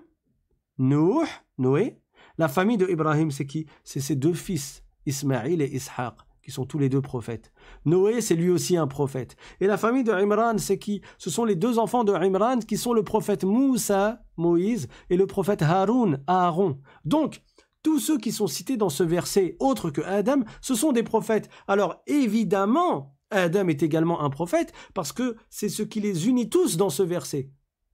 [0.79, 1.99] Noé,
[2.39, 3.67] la famille de Ibrahim, c'est qui?
[3.85, 7.53] C'est ses deux fils, Ismaïl et Ishaq, qui sont tous les deux prophètes.
[7.85, 9.37] Noé, c'est lui aussi un prophète.
[9.61, 11.01] Et la famille de Imran, c'est qui?
[11.19, 15.27] Ce sont les deux enfants de Imran qui sont le prophète Moussa, Moïse, et le
[15.27, 16.81] prophète Haroun, Aaron.
[17.05, 17.43] Donc,
[17.83, 21.51] tous ceux qui sont cités dans ce verset, autres que Adam, ce sont des prophètes.
[21.69, 26.77] Alors, évidemment, Adam est également un prophète, parce que c'est ce qui les unit tous
[26.77, 27.51] dans ce verset.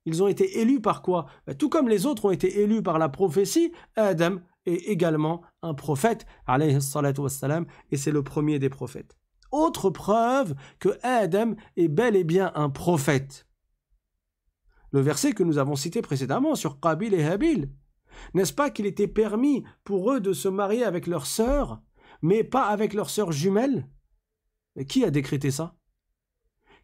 [0.06, 1.26] Ils ont été élus par quoi?
[1.46, 5.74] Ben, Tout comme les autres ont été élus par la prophétie, Adam est également un
[5.74, 9.16] prophète, et c'est le premier des prophètes.
[9.52, 13.46] Autre preuve que Adam est bel et bien un prophète.
[14.92, 17.70] Le verset que nous avons cité précédemment sur Qabil et Habil.
[18.34, 21.80] N'est-ce pas qu'il était permis pour eux de se marier avec leur sœur,
[22.22, 23.88] mais pas avec leur sœur jumelle?
[24.88, 25.76] Qui a décrété ça?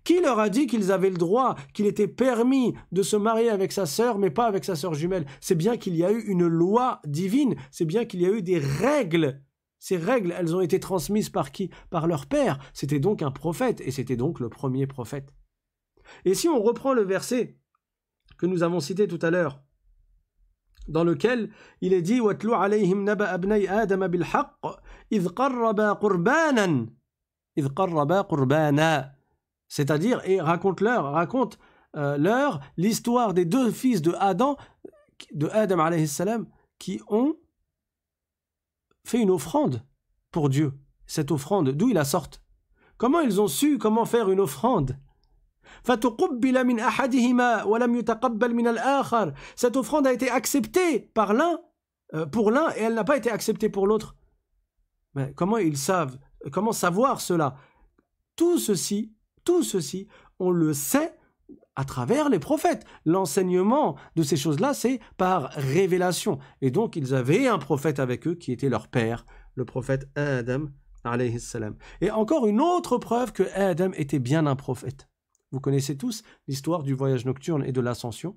[0.04, 3.72] Qui leur a dit qu'ils avaient le droit, qu'il était permis de se marier avec
[3.72, 5.26] sa sœur, mais pas avec sa sœur jumelle?
[5.40, 8.40] C'est bien qu'il y a eu une loi divine, c'est bien qu'il y a eu
[8.42, 9.42] des règles.
[9.78, 11.70] Ces règles, elles ont été transmises par qui?
[11.90, 12.58] Par leur père.
[12.72, 15.34] C'était donc un prophète, et c'était donc le premier prophète.
[16.24, 17.58] Et si on reprend le verset
[18.38, 19.60] que nous avons cité tout à l'heure,
[20.88, 22.20] dans lequel il est dit
[29.68, 31.58] c'est-à-dire, et raconte-leur, raconte
[31.96, 34.56] euh, leur l'histoire des deux fils de Adam,
[35.32, 36.46] de Adam alayhi salam,
[36.78, 37.36] qui ont
[39.04, 39.82] fait une offrande
[40.30, 40.72] pour Dieu.
[41.06, 42.42] Cette offrande, d'où ils la sortent?
[42.98, 44.98] Comment ils ont su comment faire une offrande?
[49.54, 51.60] cette offrande a été acceptée par l'un,
[52.14, 54.16] euh, pour l'un, et elle n'a pas été acceptée pour l'autre.
[55.14, 56.18] Mais comment ils savent
[56.50, 57.56] Comment savoir cela?
[58.36, 61.16] Tout ceci tout ceci, on le sait
[61.76, 62.84] à travers les prophètes.
[63.06, 66.38] L'enseignement de ces choses-là, c'est par révélation.
[66.60, 70.66] Et donc, ils avaient un prophète avec eux qui était leur père, le prophète Adam.
[72.00, 75.08] Et encore une autre preuve que Adam était bien un prophète.
[75.52, 78.36] Vous connaissez tous l'histoire du voyage nocturne et de l'ascension?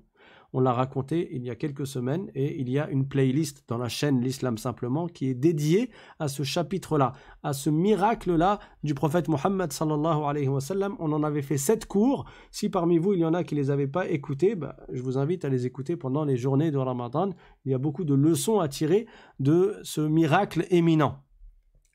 [0.52, 3.78] On l'a raconté il y a quelques semaines et il y a une playlist dans
[3.78, 9.28] la chaîne L'Islam Simplement qui est dédiée à ce chapitre-là, à ce miracle-là du prophète
[9.28, 10.60] Mohammed sallallahu alayhi wa.
[10.98, 12.24] On en avait fait sept cours.
[12.50, 15.02] Si parmi vous il y en a qui ne les avaient pas écoutés, bah, je
[15.02, 17.30] vous invite à les écouter pendant les journées de Ramadan.
[17.64, 19.06] Il y a beaucoup de leçons à tirer
[19.38, 21.22] de ce miracle éminent.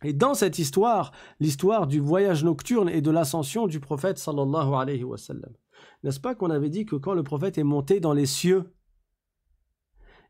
[0.04, 5.04] Et dans cette histoire, l'histoire du voyage nocturne et de l'ascension du prophète sallallahu alayhi
[5.04, 5.18] wa.
[6.06, 8.72] N'est-ce pas qu'on avait dit que quand le prophète est monté dans les cieux,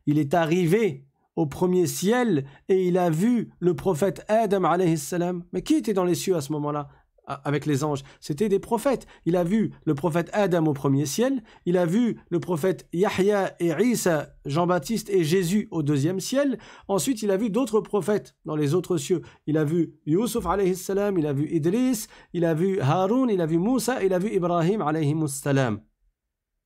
[0.06, 1.04] il est arrivé
[1.36, 5.44] au premier ciel et il a vu le prophète Adam salam.
[5.52, 6.88] Mais qui était dans les cieux à ce moment-là?
[7.26, 9.06] Avec les anges, c'était des prophètes.
[9.24, 13.56] Il a vu le prophète Adam au premier ciel, il a vu le prophète Yahya
[13.60, 16.58] et Isa, Jean-Baptiste et Jésus au deuxième ciel.
[16.88, 19.22] Ensuite, il a vu d'autres prophètes dans les autres cieux.
[19.46, 23.40] Il a vu Yusuf alayhi salam, il a vu Idris, il a vu Haroun, il
[23.40, 25.80] a vu Moussa, il a vu Ibrahim alayhi salam.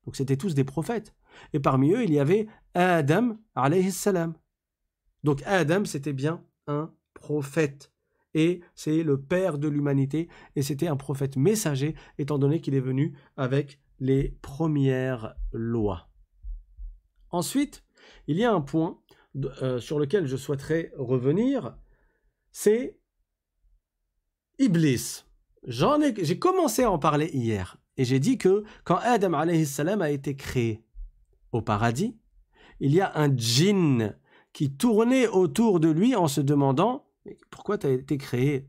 [0.05, 1.15] Donc c'était tous des prophètes.
[1.53, 4.35] Et parmi eux, il y avait Adam alayhi salam.
[5.25, 7.93] Donc Adam, c'était bien un prophète
[8.35, 12.81] et c'est le père de l'humanité, et c'était un prophète messager, étant donné qu'il est
[12.81, 16.09] venu avec les premières lois.
[17.31, 17.85] Ensuite,
[18.27, 18.99] il y a un point
[19.63, 21.77] euh, sur lequel je souhaiterais revenir,
[22.51, 22.99] c'est
[24.59, 25.25] Iblis.
[25.65, 27.77] J'ai commencé à en parler hier.
[27.97, 30.83] Et j'ai dit que quand Adam a été créé
[31.53, 32.17] au paradis,
[32.81, 34.17] il y a un djinn
[34.53, 37.10] qui tournait autour de lui en se demandant
[37.51, 38.67] pourquoi tu as été créé?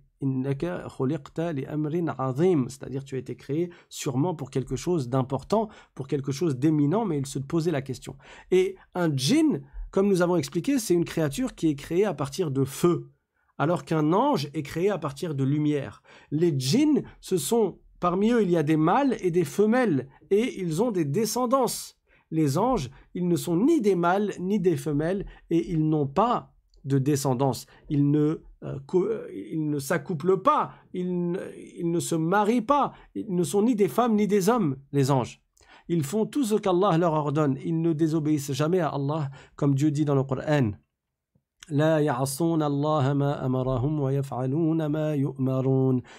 [2.69, 7.17] C'est-à-dire tu as été créé sûrement pour quelque chose d'important, pour quelque chose d'éminent, mais
[7.17, 8.15] il se posait la question.
[8.51, 12.51] Et un djinn, comme nous avons expliqué, c'est une créature qui est créée à partir
[12.51, 13.09] de feu,
[13.57, 16.03] alors qu'un ange est créé à partir de lumière.
[16.29, 20.61] Les djinns, ce sont, parmi eux, il y a des mâles et des femelles, et
[20.61, 21.97] ils ont des descendances
[22.31, 26.53] les anges, ils ne sont ni des mâles ni des femelles et ils n'ont pas
[26.85, 27.67] de descendance.
[27.89, 33.75] Ils ne, ils ne s'accouplent pas, ils ne, se marient pas, ils ne sont ni
[33.75, 35.41] des femmes ni des hommes, les anges.
[35.87, 37.57] Ils font tout ce qu'Allah leur ordonne.
[37.65, 40.71] Ils ne désobéissent jamais à Allah, comme Dieu dit dans le Coran.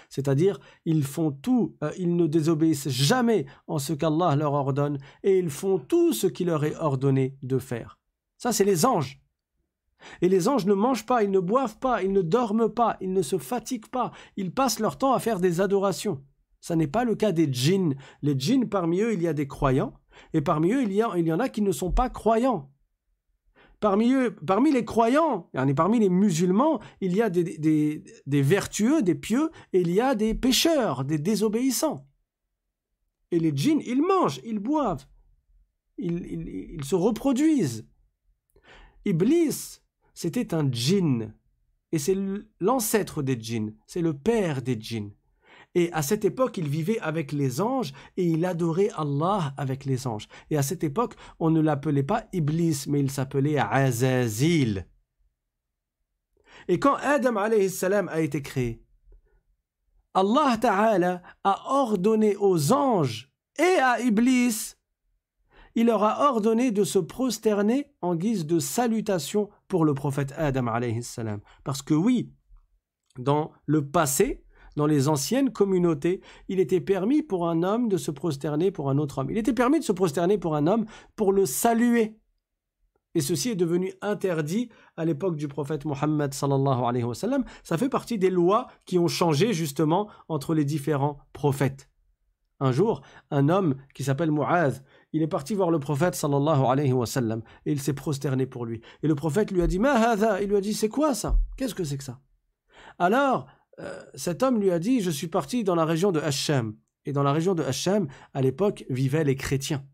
[0.08, 5.38] C'est-à-dire, ils font tout, euh, ils ne désobéissent jamais en ce qu'Allah leur ordonne et
[5.38, 7.98] ils font tout ce qui leur est ordonné de faire.
[8.38, 9.21] Ça, c'est les anges.
[10.20, 13.12] Et les anges ne mangent pas, ils ne boivent pas, ils ne dorment pas, ils
[13.12, 16.22] ne se fatiguent pas, ils passent leur temps à faire des adorations.
[16.62, 17.96] Ça n'est pas le cas des djinns.
[18.22, 19.94] Les djinns, parmi eux, il y a des croyants,
[20.32, 22.70] et parmi eux, il y, en a qui ne sont pas croyants.
[23.80, 29.16] Parmi eux, parmi les croyants, et parmi les musulmans, il y a des, vertueux, des
[29.16, 32.06] pieux, et il y a des pécheurs, des désobéissants.
[33.32, 35.06] Et les djinns, ils mangent, ils boivent,
[35.98, 37.88] ils, se reproduisent.
[39.04, 39.81] Iblis,
[40.14, 41.34] c'était un djinn,
[41.92, 42.16] et c'est
[42.60, 45.12] l'ancêtre des djinns, c'est le père des djinns.
[45.74, 50.06] Et à cette époque, il vivait avec les anges et il adorait Allah avec les
[50.06, 50.28] anges.
[50.50, 54.86] Et à cette époque, on ne l'appelait pas Iblis, mais il s'appelait Azazil.
[56.68, 58.84] Et quand Adam a été créé,
[60.14, 64.74] Allah Ta'ala a ordonné aux anges et à Iblis,
[65.74, 70.66] il leur a ordonné de se prosterner en guise de salutation pour le prophète Adam
[71.00, 71.40] salam.
[71.64, 72.32] Parce que oui,
[73.18, 74.44] dans le passé,
[74.76, 78.98] dans les anciennes communautés, il était permis pour un homme de se prosterner pour un
[78.98, 79.30] autre homme.
[79.30, 82.18] Il était permis de se prosterner pour un homme pour le saluer.
[83.14, 86.32] Et ceci est devenu interdit à l'époque du prophète Mohammed.
[86.32, 91.90] Ça fait partie des lois qui ont changé justement entre les différents prophètes.
[92.58, 94.82] Un jour, un homme qui s'appelle Mu'az,
[95.12, 98.64] il est parti voir le prophète sallallahu alayhi wa sallam et il s'est prosterné pour
[98.64, 98.80] lui.
[99.02, 101.38] Et le prophète lui a dit Ma Il lui a dit C'est quoi ça?
[101.56, 102.20] Qu'est-ce que c'est que ça?
[102.98, 103.46] Alors,
[103.80, 106.76] euh, cet homme lui a dit, je suis parti dans la région de Hachem.
[107.04, 109.84] Et dans la région de Hachem, à l'époque, vivaient les chrétiens.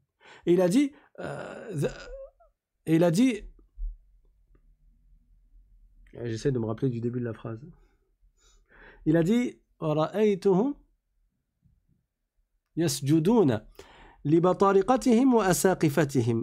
[0.46, 1.70] Et il a dit, euh,
[2.86, 3.42] et il a dit,
[6.24, 7.60] j'essaie de me rappeler du début de la phrase.
[9.06, 9.58] Il a dit,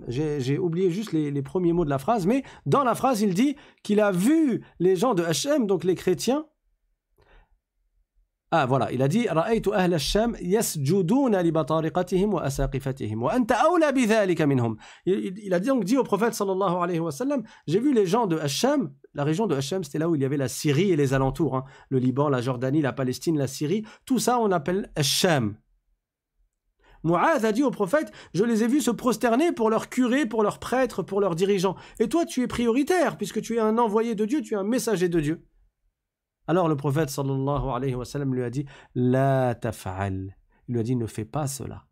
[0.08, 3.56] j'ai oublié juste les, premiers mots de la phrase, mais dans la phrase, il dit
[3.84, 6.45] qu'il a vu les gens de Hachem, donc les chrétiens.
[8.52, 9.28] Ah voilà, il a dit
[15.06, 18.28] il, il a donc dit au prophète sallallahu alayhi wa sallam, j'ai vu les gens
[18.28, 20.95] de Hachem, la région de Hachem, c'était là où il y avait la Syrie et
[20.95, 21.65] les alentours, hein.
[21.89, 25.58] le Liban, la Jordanie, la Palestine, la Syrie, tout ça on appelle Hachem.
[27.06, 30.41] Mu'adh a dit au prophète, je les ai vus se prosterner pour leurs curés, pour
[30.41, 31.76] leurs prêtres, pour leurs dirigeants.
[32.00, 34.63] Et toi tu es prioritaire puisque tu es un envoyé de Dieu, tu es un
[34.63, 35.46] messager de Dieu.
[36.48, 38.65] Alors le prophète sallallahu alayhi wa lui a dit
[38.96, 40.36] La taf'al.
[40.68, 41.86] Il lui a dit Ne fais pas cela.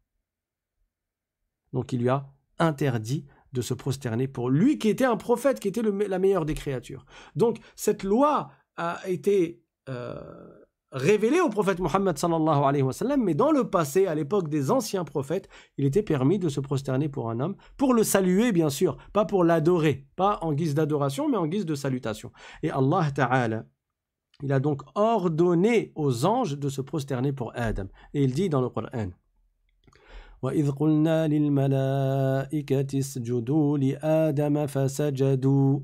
[1.74, 2.26] Donc il lui a
[2.58, 6.56] interdit de se prosterner pour lui qui était un prophète, qui était la meilleure des
[6.56, 7.06] créatures.
[7.36, 13.35] Donc cette loi a été euh, révélée au prophète Mohammed sallallahu alayhi wa sallam, mais
[13.35, 17.31] dans le passé, à l'époque des anciens prophètes, il était permis de se prosterner pour
[17.31, 21.37] un homme, pour le saluer bien sûr, pas pour l'adorer, pas en guise d'adoration, mais
[21.37, 22.33] en guise de salutation.
[22.63, 23.65] Et Allah Ta'ala
[24.43, 27.87] il a donc ordonné aux anges de se prosterner pour Adam.
[28.15, 29.11] Et il dit dans le Coran
[30.43, 35.81] وإذ قلنا للملائكة اسجدوا لآدم فسجدوا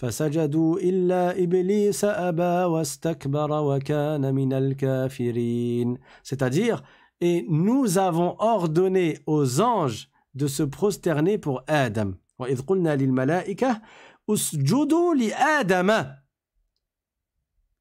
[0.00, 6.82] فسجدوا إلا إبليس أبى واستكبر وكان من الكافرين C'est-à-dire,
[7.20, 12.14] et nous avons ordonné aux anges de se prosterner pour Adam.
[12.38, 13.80] وإذ قلنا للملائكة
[14.30, 16.06] اسجدوا لآدم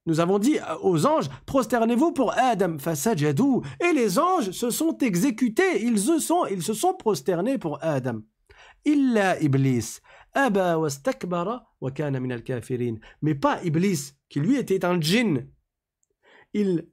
[0.07, 3.63] Nous avons dit aux anges, prosternez-vous pour Adam, fasajadou.
[3.79, 8.21] Et les anges se sont exécutés, ils se sont, ils se sont prosternés pour Adam.
[8.85, 9.99] Illa Iblis,
[13.22, 15.48] Mais pas Iblis, qui lui était un djinn.
[16.52, 16.88] Il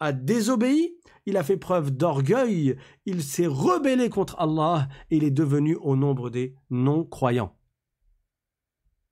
[0.00, 5.30] a désobéi, il a fait preuve d'orgueil, il s'est rebellé contre Allah et il est
[5.30, 7.54] devenu au nombre des non-croyants.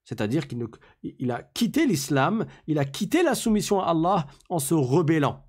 [0.05, 5.46] C'est-à-dire qu'il a quitté l'islam, il a quitté la soumission à Allah en se rebellant.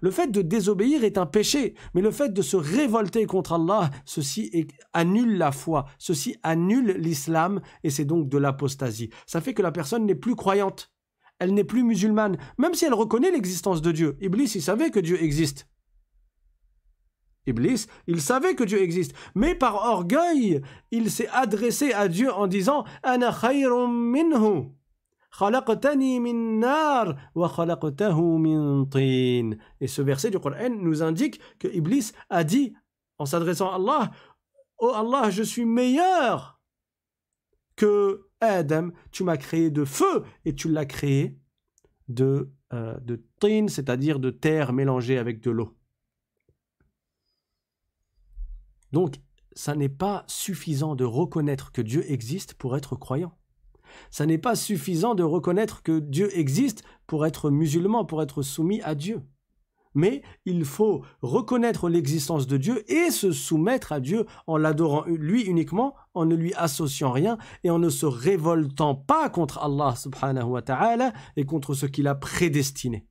[0.00, 3.90] Le fait de désobéir est un péché, mais le fait de se révolter contre Allah,
[4.04, 9.10] ceci annule la foi, ceci annule l'islam et c'est donc de l'apostasie.
[9.26, 10.92] Ça fait que la personne n'est plus croyante
[11.38, 14.16] elle n'est plus musulmane, même si elle reconnaît l'existence de Dieu.
[14.20, 15.68] Iblis, il savait que Dieu existe.
[17.46, 20.60] Iblis, il savait que Dieu existe, mais par orgueil,
[20.90, 23.34] il s'est adressé à Dieu en disant Ana
[23.88, 24.77] minhu.
[29.80, 32.74] Et ce verset du Coran nous indique que Iblis a dit
[33.18, 34.10] en s'adressant à Allah
[34.78, 36.60] Oh Allah, je suis meilleur
[37.76, 41.38] que Adam, tu m'as créé de feu et tu l'as créé
[42.08, 45.78] de, euh, de tin, c'est-à-dire de terre mélangée avec de l'eau.
[48.90, 49.20] Donc,
[49.52, 53.37] ça n'est pas suffisant de reconnaître que Dieu existe pour être croyant.
[54.10, 58.80] Ça n'est pas suffisant de reconnaître que Dieu existe pour être musulman, pour être soumis
[58.82, 59.22] à Dieu.
[59.94, 65.42] Mais il faut reconnaître l'existence de Dieu et se soumettre à Dieu en l'adorant lui
[65.42, 70.50] uniquement, en ne lui associant rien et en ne se révoltant pas contre Allah subhanahu
[70.50, 73.06] wa ta'ala et contre ce qu'il a prédestiné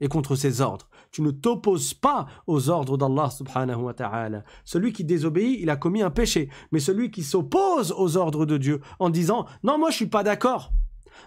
[0.00, 0.88] et contre ses ordres.
[1.10, 4.44] Tu ne t'opposes pas aux ordres d'Allah subhanahu wa ta'ala.
[4.64, 6.50] Celui qui désobéit, il a commis un péché.
[6.72, 10.22] Mais celui qui s'oppose aux ordres de Dieu en disant non, moi je suis pas
[10.22, 10.72] d'accord.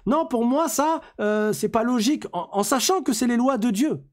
[0.05, 3.70] Non, pour moi ça, euh, c'est pas logique, en, sachant que c'est les lois de
[3.70, 4.03] Dieu.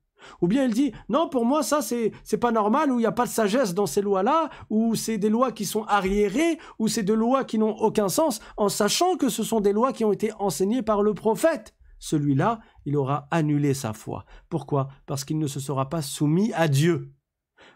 [0.40, 3.07] Ou bien il dit non pour moi ça c'est c'est pas normal ou il n'y
[3.07, 6.59] a pas de sagesse dans ces lois là ou c'est des lois qui sont arriérées
[6.80, 9.92] ou c'est des lois qui n'ont aucun sens en sachant que ce sont des lois
[9.92, 11.74] qui ont été enseignées par le prophète.
[11.98, 14.24] Celui-là, il aura annulé sa foi.
[14.49, 14.89] Pourquoi?
[15.05, 17.12] Parce qu'il ne se sera pas soumis à Dieu.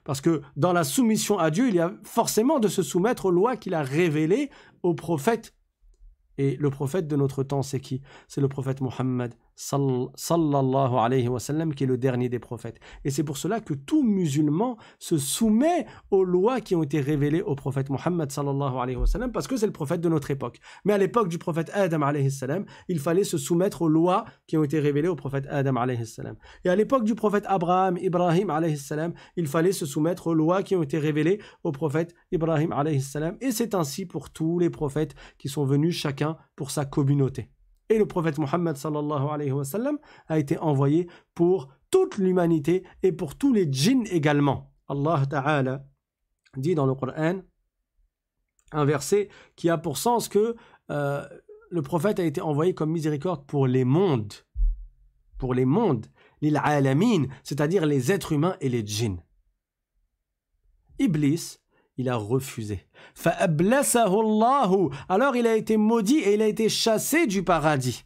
[0.04, 3.30] Parce que dans la soumission à Dieu, il y a forcément de se soumettre aux
[3.30, 4.50] lois qu'il a révélées
[4.82, 5.54] au prophète.
[6.38, 8.00] Et le prophète de notre temps, c'est qui?
[8.28, 11.28] C'est le prophète Mohammed sallallahu alayhi
[11.76, 12.80] qui est le dernier des prophètes.
[13.04, 17.42] Et c'est pour cela que tout musulman se soumet aux lois qui ont été révélées
[17.42, 20.60] au prophète Mohammed sallallahu alayhi wa sallam, parce que c'est le prophète de notre époque.
[20.86, 24.56] Mais à l'époque du prophète Adam alayhi salam, il fallait se soumettre aux lois qui
[24.56, 26.36] ont été révélées au prophète Adam alayhi salam.
[26.64, 30.62] Et à l'époque du prophète Abraham, Ibrahim alayhi salam, il fallait se soumettre aux lois
[30.62, 33.36] qui ont été révélées au prophète Ibrahim alayhi salam.
[33.42, 37.50] Et c'est ainsi pour tous les prophètes qui sont venus chacun pour sa communauté.
[37.90, 38.76] Et le prophète Mohammed
[40.28, 44.72] a été envoyé pour toute l'humanité et pour tous les djinns également.
[44.88, 45.84] Allah Ta'ala
[46.56, 47.40] dit dans le Coran
[48.72, 50.54] un verset qui a pour sens que
[50.90, 51.28] euh,
[51.70, 54.32] le prophète a été envoyé comme miséricorde pour les mondes.
[55.38, 56.06] Pour les mondes,
[56.40, 59.20] les alamin, c'est-à-dire les êtres humains et les djinns.
[60.98, 61.59] Iblis
[62.00, 62.86] il a refusé.
[65.08, 68.04] Alors il a été maudit et il a été chassé du paradis.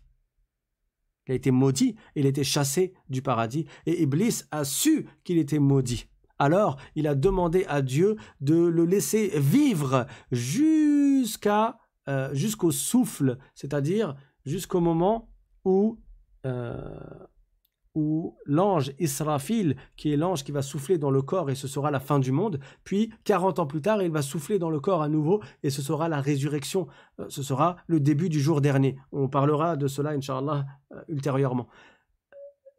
[1.26, 3.66] Il a été maudit il a été chassé du paradis.
[3.86, 6.06] Et Iblis a su qu'il était maudit.
[6.38, 11.78] Alors il a demandé à Dieu de le laisser vivre jusqu'à
[12.08, 15.30] euh, jusqu'au souffle, c'est-à-dire jusqu'au moment
[15.64, 15.98] où
[16.44, 16.98] euh,
[17.94, 21.90] où l'ange Israfil, qui est l'ange qui va souffler dans le corps et ce sera
[21.90, 25.02] la fin du monde, puis 40 ans plus tard, il va souffler dans le corps
[25.02, 26.88] à nouveau et ce sera la résurrection,
[27.20, 28.96] euh, ce sera le début du jour dernier.
[29.12, 31.68] On parlera de cela, Inch'Allah, euh, ultérieurement.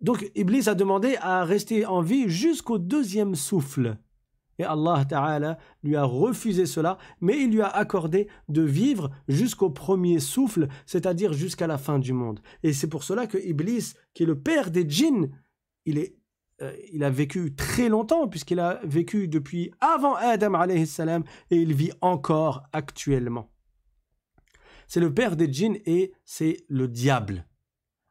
[0.02, 3.98] Donc Iblis a demandé à rester en vie jusqu'au deuxième souffle.
[4.60, 9.70] Et Allah Ta'ala lui a refusé cela, mais il lui a accordé de vivre jusqu'au
[9.70, 12.40] premier souffle, c'est-à-dire jusqu'à la fin du monde.
[12.64, 15.30] Et c'est pour cela que Iblis, qui est le père des djinns,
[15.86, 16.00] il,
[16.62, 21.74] euh, il a vécu très longtemps, puisqu'il a vécu depuis avant Adam salam, et il
[21.74, 23.52] vit encore actuellement.
[24.88, 27.46] C'est le père des djinns et c'est le diable.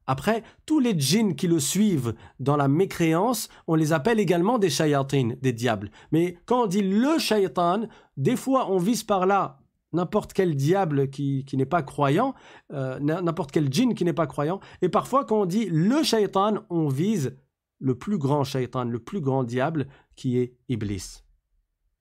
[0.06, 4.70] Après, tous les djinns qui le suivent dans la mécréance, on les appelle également des
[4.70, 5.90] shayatines, des diables.
[6.12, 9.58] Mais quand on dit le shaytan, des fois on vise par là
[9.92, 12.34] n'importe quel diable qui, n'est pas croyant,
[12.72, 14.60] euh, n'importe quel djinn qui n'est pas croyant.
[14.82, 17.36] Et parfois, quand on dit le shaytan, on vise
[17.78, 19.86] le plus grand shaytan, le plus grand diable
[20.16, 21.22] qui est Iblis.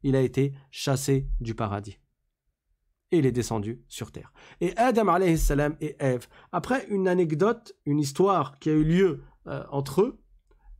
[0.01, 1.99] Il a été chassé du paradis
[3.13, 4.33] et il est descendu sur terre.
[4.59, 9.63] Et Adam salam et Ève, après une anecdote, une histoire qui a eu lieu euh,
[9.71, 10.19] entre eux,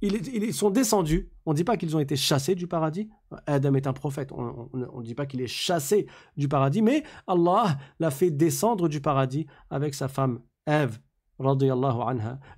[0.01, 1.29] ils, sont descendus.
[1.45, 3.09] On ne dit pas qu'ils ont été chassés du paradis.
[3.45, 4.33] Adam est un prophète.
[4.33, 8.99] On ne dit pas qu'il est chassé du paradis, mais Allah l'a fait descendre du
[8.99, 10.99] paradis avec sa femme Ève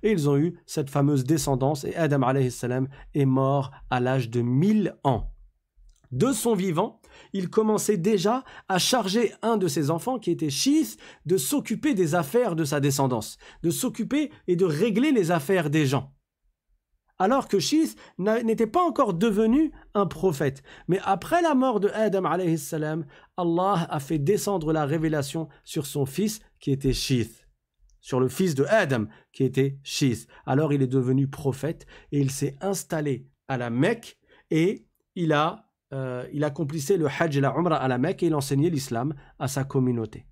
[0.02, 2.20] et ils ont eu cette fameuse descendance, et Adam
[2.50, 5.32] salam est mort à l'âge de 1000 ans.
[6.12, 7.00] De son vivant,
[7.32, 12.14] il commençait déjà à charger un de ses enfants, qui était Shith, de s'occuper des
[12.14, 16.12] affaires de sa descendance, de s'occuper et de régler les affaires des gens.
[17.18, 20.62] Alors que Shith n'était pas encore devenu un prophète.
[20.86, 22.24] Mais après la mort de Adam,
[22.58, 23.06] salam,
[23.38, 27.46] Allah a fait descendre la révélation sur son fils qui était Shith
[28.06, 30.28] sur le fils de Adam, qui était Shith.
[30.46, 34.16] Alors il est devenu prophète et il s'est installé à la Mecque
[34.52, 34.86] et
[35.16, 38.34] il a euh, il accomplissait le Hajj et la Umrah à la Mecque et il
[38.34, 40.26] enseignait l'islam à sa communauté.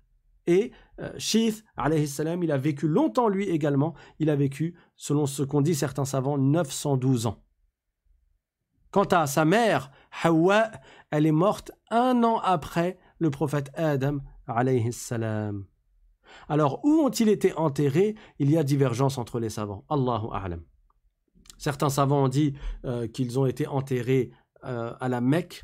[0.47, 1.63] Et euh, Shith,
[2.05, 3.95] salam, il a vécu longtemps lui également.
[4.19, 7.43] Il a vécu, selon ce qu'ont dit certains savants, 912 ans.
[8.91, 9.91] Quant à sa mère,
[10.23, 10.71] Hawa,
[11.09, 14.19] elle est morte un an après le prophète Adam,
[14.91, 15.65] salam.
[16.47, 18.15] Alors, où ont-ils été enterrés?
[18.39, 19.85] Il y a divergence entre les savants.
[19.89, 20.61] Allahu a'lam.
[21.57, 22.53] Certains savants ont dit
[22.83, 24.31] euh, qu'ils ont été enterrés
[24.65, 25.63] euh, à la Mecque,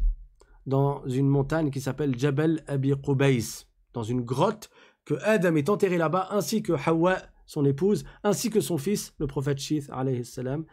[0.65, 4.69] dans une montagne qui s'appelle Jabal Abi Qubays, dans une grotte
[5.05, 9.27] que Adam est enterré là-bas, ainsi que Hawa, son épouse, ainsi que son fils, le
[9.27, 10.65] prophète Shith, alayhi salam.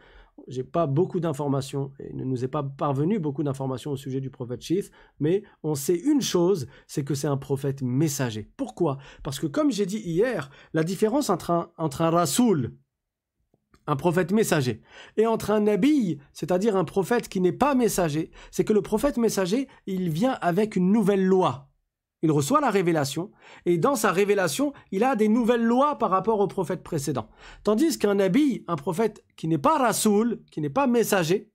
[0.46, 4.30] J'ai pas beaucoup d'informations, il ne nous est pas parvenu beaucoup d'informations au sujet du
[4.30, 8.48] prophète Shith, mais on sait une chose, c'est que c'est un prophète messager.
[8.56, 8.98] Pourquoi?
[9.24, 12.72] Parce que comme j'ai dit hier, la différence entre un, entre un rasoul,
[13.88, 14.82] un prophète messager.
[15.16, 19.16] Et entre un nabi, c'est-à-dire un prophète qui n'est pas messager, c'est que le prophète
[19.16, 21.70] messager, il vient avec une nouvelle loi.
[22.20, 23.32] Il reçoit la révélation,
[23.64, 27.30] et dans sa révélation, il a des nouvelles lois par rapport au prophète précédent.
[27.64, 31.50] Tandis qu'un nabi, un prophète qui n'est pas rasoul, qui n'est pas messager,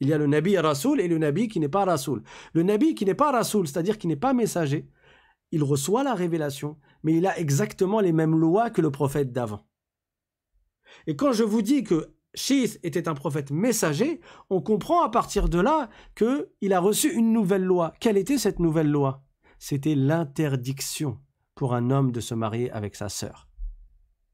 [0.00, 2.22] il y a le nabi rasoul et le nabi qui n'est pas rasoul.
[2.52, 4.88] Le nabi qui n'est pas rasoul, c'est-à-dire qui n'est pas messager,
[5.52, 9.66] il reçoit la révélation, mais il a exactement les mêmes lois que le prophète d'avant.
[11.06, 14.20] Et quand je vous dis que Shith était un prophète messager,
[14.50, 17.92] on comprend à partir de là qu'il a reçu une nouvelle loi.
[18.00, 19.22] Quelle était cette nouvelle loi?
[19.58, 21.18] C'était l'interdiction
[21.54, 23.48] pour un homme de se marier avec sa sœur.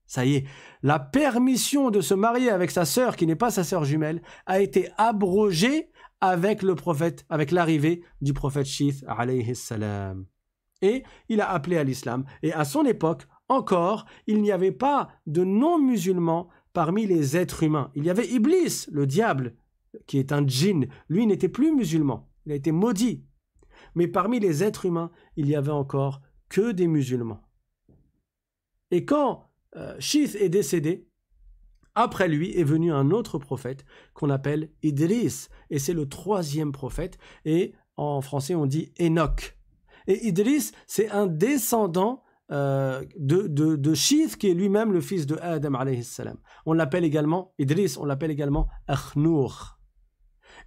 [0.06, 0.46] Ça y est,
[0.82, 4.60] la permission de se marier avec sa sœur, qui n'est pas sa sœur jumelle, a
[4.60, 5.90] été abrogée
[6.20, 9.04] avec le prophète, avec l'arrivée du prophète Shith.
[10.82, 12.24] Et il a appelé à l'islam.
[12.42, 17.90] Et à son époque, encore, il n'y avait pas de non-musulmans parmi les êtres humains.
[17.94, 19.54] Il y avait Iblis, le diable,
[20.06, 20.88] qui est un djinn.
[21.08, 22.28] Lui n'était plus musulman.
[22.46, 23.24] Il a été maudit.
[23.94, 27.42] Mais parmi les êtres humains, il y avait encore que des musulmans.
[28.90, 31.08] Et quand euh, Shith est décédé,
[31.94, 33.84] après lui est venu un autre prophète
[34.14, 35.48] qu'on appelle Idris.
[35.70, 37.18] Et c'est le troisième prophète.
[37.44, 39.58] Et en français, on dit Enoch.
[40.06, 45.26] Et Idris, c'est un descendant euh, de, de, de Shith, qui est lui-même le fils
[45.26, 46.36] de Adam alayhi salam.
[46.66, 49.78] On l'appelle également, Idris, on l'appelle également Akhnour.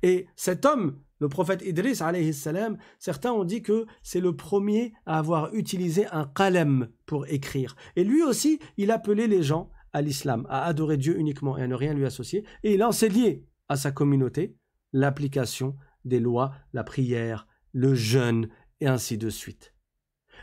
[0.01, 4.93] Et cet homme, le prophète Idris alayhi salam, certains ont dit que c'est le premier
[5.05, 7.75] à avoir utilisé un qalem pour écrire.
[7.95, 11.67] Et lui aussi, il appelait les gens à l'islam, à adorer Dieu uniquement et à
[11.67, 12.45] ne rien lui associer.
[12.63, 14.57] Et il enseignait à sa communauté
[14.91, 18.49] l'application des lois, la prière, le jeûne
[18.79, 19.74] et ainsi de suite.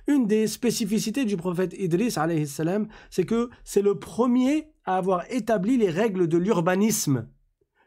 [0.08, 2.16] Une des spécificités du prophète Idris,
[3.10, 7.28] c'est que c'est le premier à avoir établi les règles de l'urbanisme.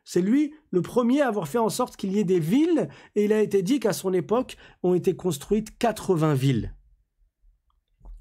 [0.06, 3.26] C'est lui le premier à avoir fait en sorte qu'il y ait des villes, et
[3.26, 6.74] il a été dit qu'à son époque ont été construites 80 villes.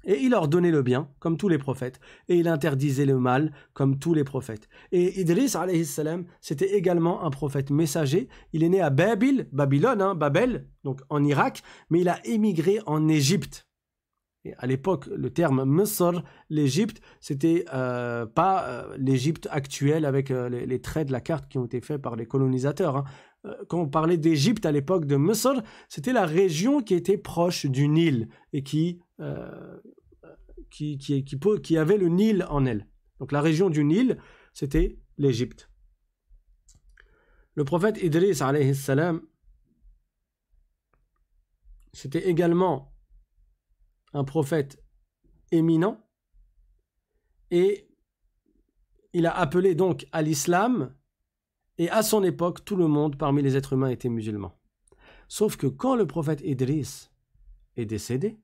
[0.03, 3.97] Et il ordonnait le bien, comme tous les prophètes, et il interdisait le mal, comme
[3.97, 4.67] tous les prophètes.
[4.91, 5.55] Et Idris,
[6.41, 8.27] c'était également un prophète messager.
[8.51, 13.07] Il est né à Babylone, hein, Babel, donc en Irak, mais il a émigré en
[13.07, 13.67] Égypte
[14.57, 20.81] à l'époque, le terme Misr, l'Égypte, c'était euh, pas euh, l'Égypte actuelle avec euh, les,
[20.81, 22.97] traits de la carte qui ont été faits par les colonisateurs.
[22.97, 23.05] Hein.
[23.67, 27.87] Quand on parlait d'Égypte à l'époque de Misr, c'était la région qui était proche du
[27.87, 29.01] Nil et qui,
[30.71, 32.87] qui, qui, qui, qui, avait le Nil en elle.
[33.19, 34.17] Donc la région du Nil,
[34.51, 35.69] c'était l'Égypte.
[37.53, 38.41] Le prophète Idris,
[41.93, 42.94] c'était également
[44.15, 44.81] un prophète
[45.51, 46.01] éminent,
[47.51, 47.89] et
[49.13, 50.95] il a appelé donc à l'islam,
[51.77, 54.57] et à son époque, tout le monde parmi les êtres humains était musulman.
[55.27, 57.09] Sauf que quand le prophète Idris
[57.75, 58.39] est décédé,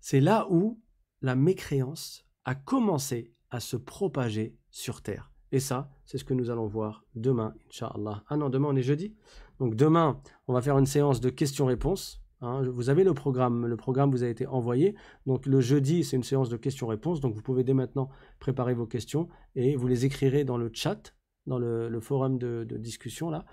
[0.00, 0.82] c'est là où
[1.20, 5.32] la mécréance a commencé à se propager sur terre.
[5.52, 8.24] Et ça, c'est ce que nous allons voir demain, Inch'Allah.
[8.28, 9.14] Ah non, demain on est jeudi.
[9.58, 12.62] Donc demain, on va faire une séance de questions-réponses Hein.
[12.62, 14.94] vous avez le programme, le programme vous a été envoyé.
[15.26, 17.20] Donc le jeudi, c'est une séance de questions-réponses.
[17.20, 21.14] Donc vous pouvez dès maintenant préparer vos questions et vous les écrirez dans le chat,
[21.46, 23.44] dans le, forum de, discussion là.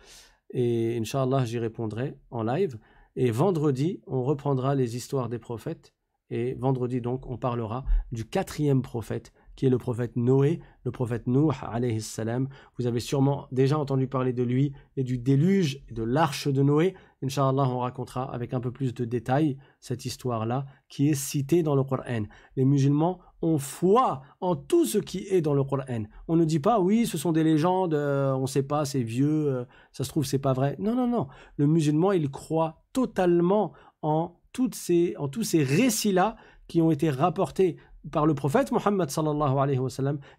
[0.52, 2.78] Et Inch'Allah, j'y répondrai en live.
[3.16, 5.94] Et vendredi, on reprendra les histoires des prophètes.
[6.30, 11.28] Et vendredi, donc, on parlera du quatrième prophète, qui est le prophète Noé, le prophète
[11.28, 11.52] Nuh,
[12.00, 12.48] salam.
[12.78, 16.62] Vous avez sûrement déjà entendu parler de lui et du déluge et de l'arche de
[16.62, 16.96] Noé.
[17.24, 21.76] Inch'Allah, on racontera avec un peu plus de détails cette histoire-là qui est citée dans
[21.76, 22.24] le Coran.
[22.56, 26.04] Les musulmans ont foi en tout ce qui est dans le Coran.
[26.28, 29.04] On ne dit pas, oui, ce sont des légendes, euh, on ne sait pas, c'est
[29.04, 30.76] vieux, euh, ça se trouve, c'est pas vrai.
[30.80, 31.28] Non, non, non.
[31.58, 36.36] Le musulman, il croit totalement en, toutes ces, en tous ces récits-là
[36.68, 37.78] qui ont été rapportés
[38.10, 39.10] par le prophète Mohammed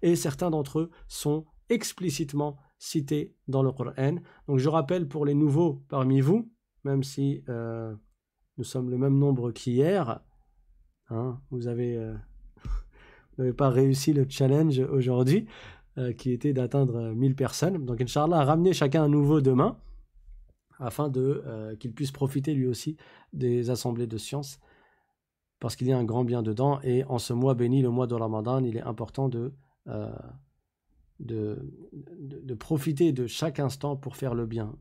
[0.02, 4.16] et certains d'entre eux sont explicitement cités dans le Coran.
[4.48, 6.50] Donc je rappelle pour les nouveaux parmi vous,
[6.84, 7.94] même si euh,
[8.58, 10.20] nous sommes le même nombre qu'hier.
[11.10, 12.14] Hein, vous avez euh,
[13.38, 15.46] n'avez pas réussi le challenge aujourd'hui,
[15.98, 17.84] euh, qui était d'atteindre 1000 personnes.
[17.84, 19.78] Donc, Inch'Allah, ramenez chacun un nouveau demain,
[20.80, 22.96] afin de qu'il puisse profiter lui aussi
[23.32, 24.58] des assemblées de sciences,
[25.62, 26.80] parce qu'il y a un grand bien dedans.
[26.82, 29.52] Et en ce mois béni, le mois de Ramadan, il est important de
[31.20, 31.70] de,
[32.18, 34.74] de, profiter de chaque instant pour faire le bien.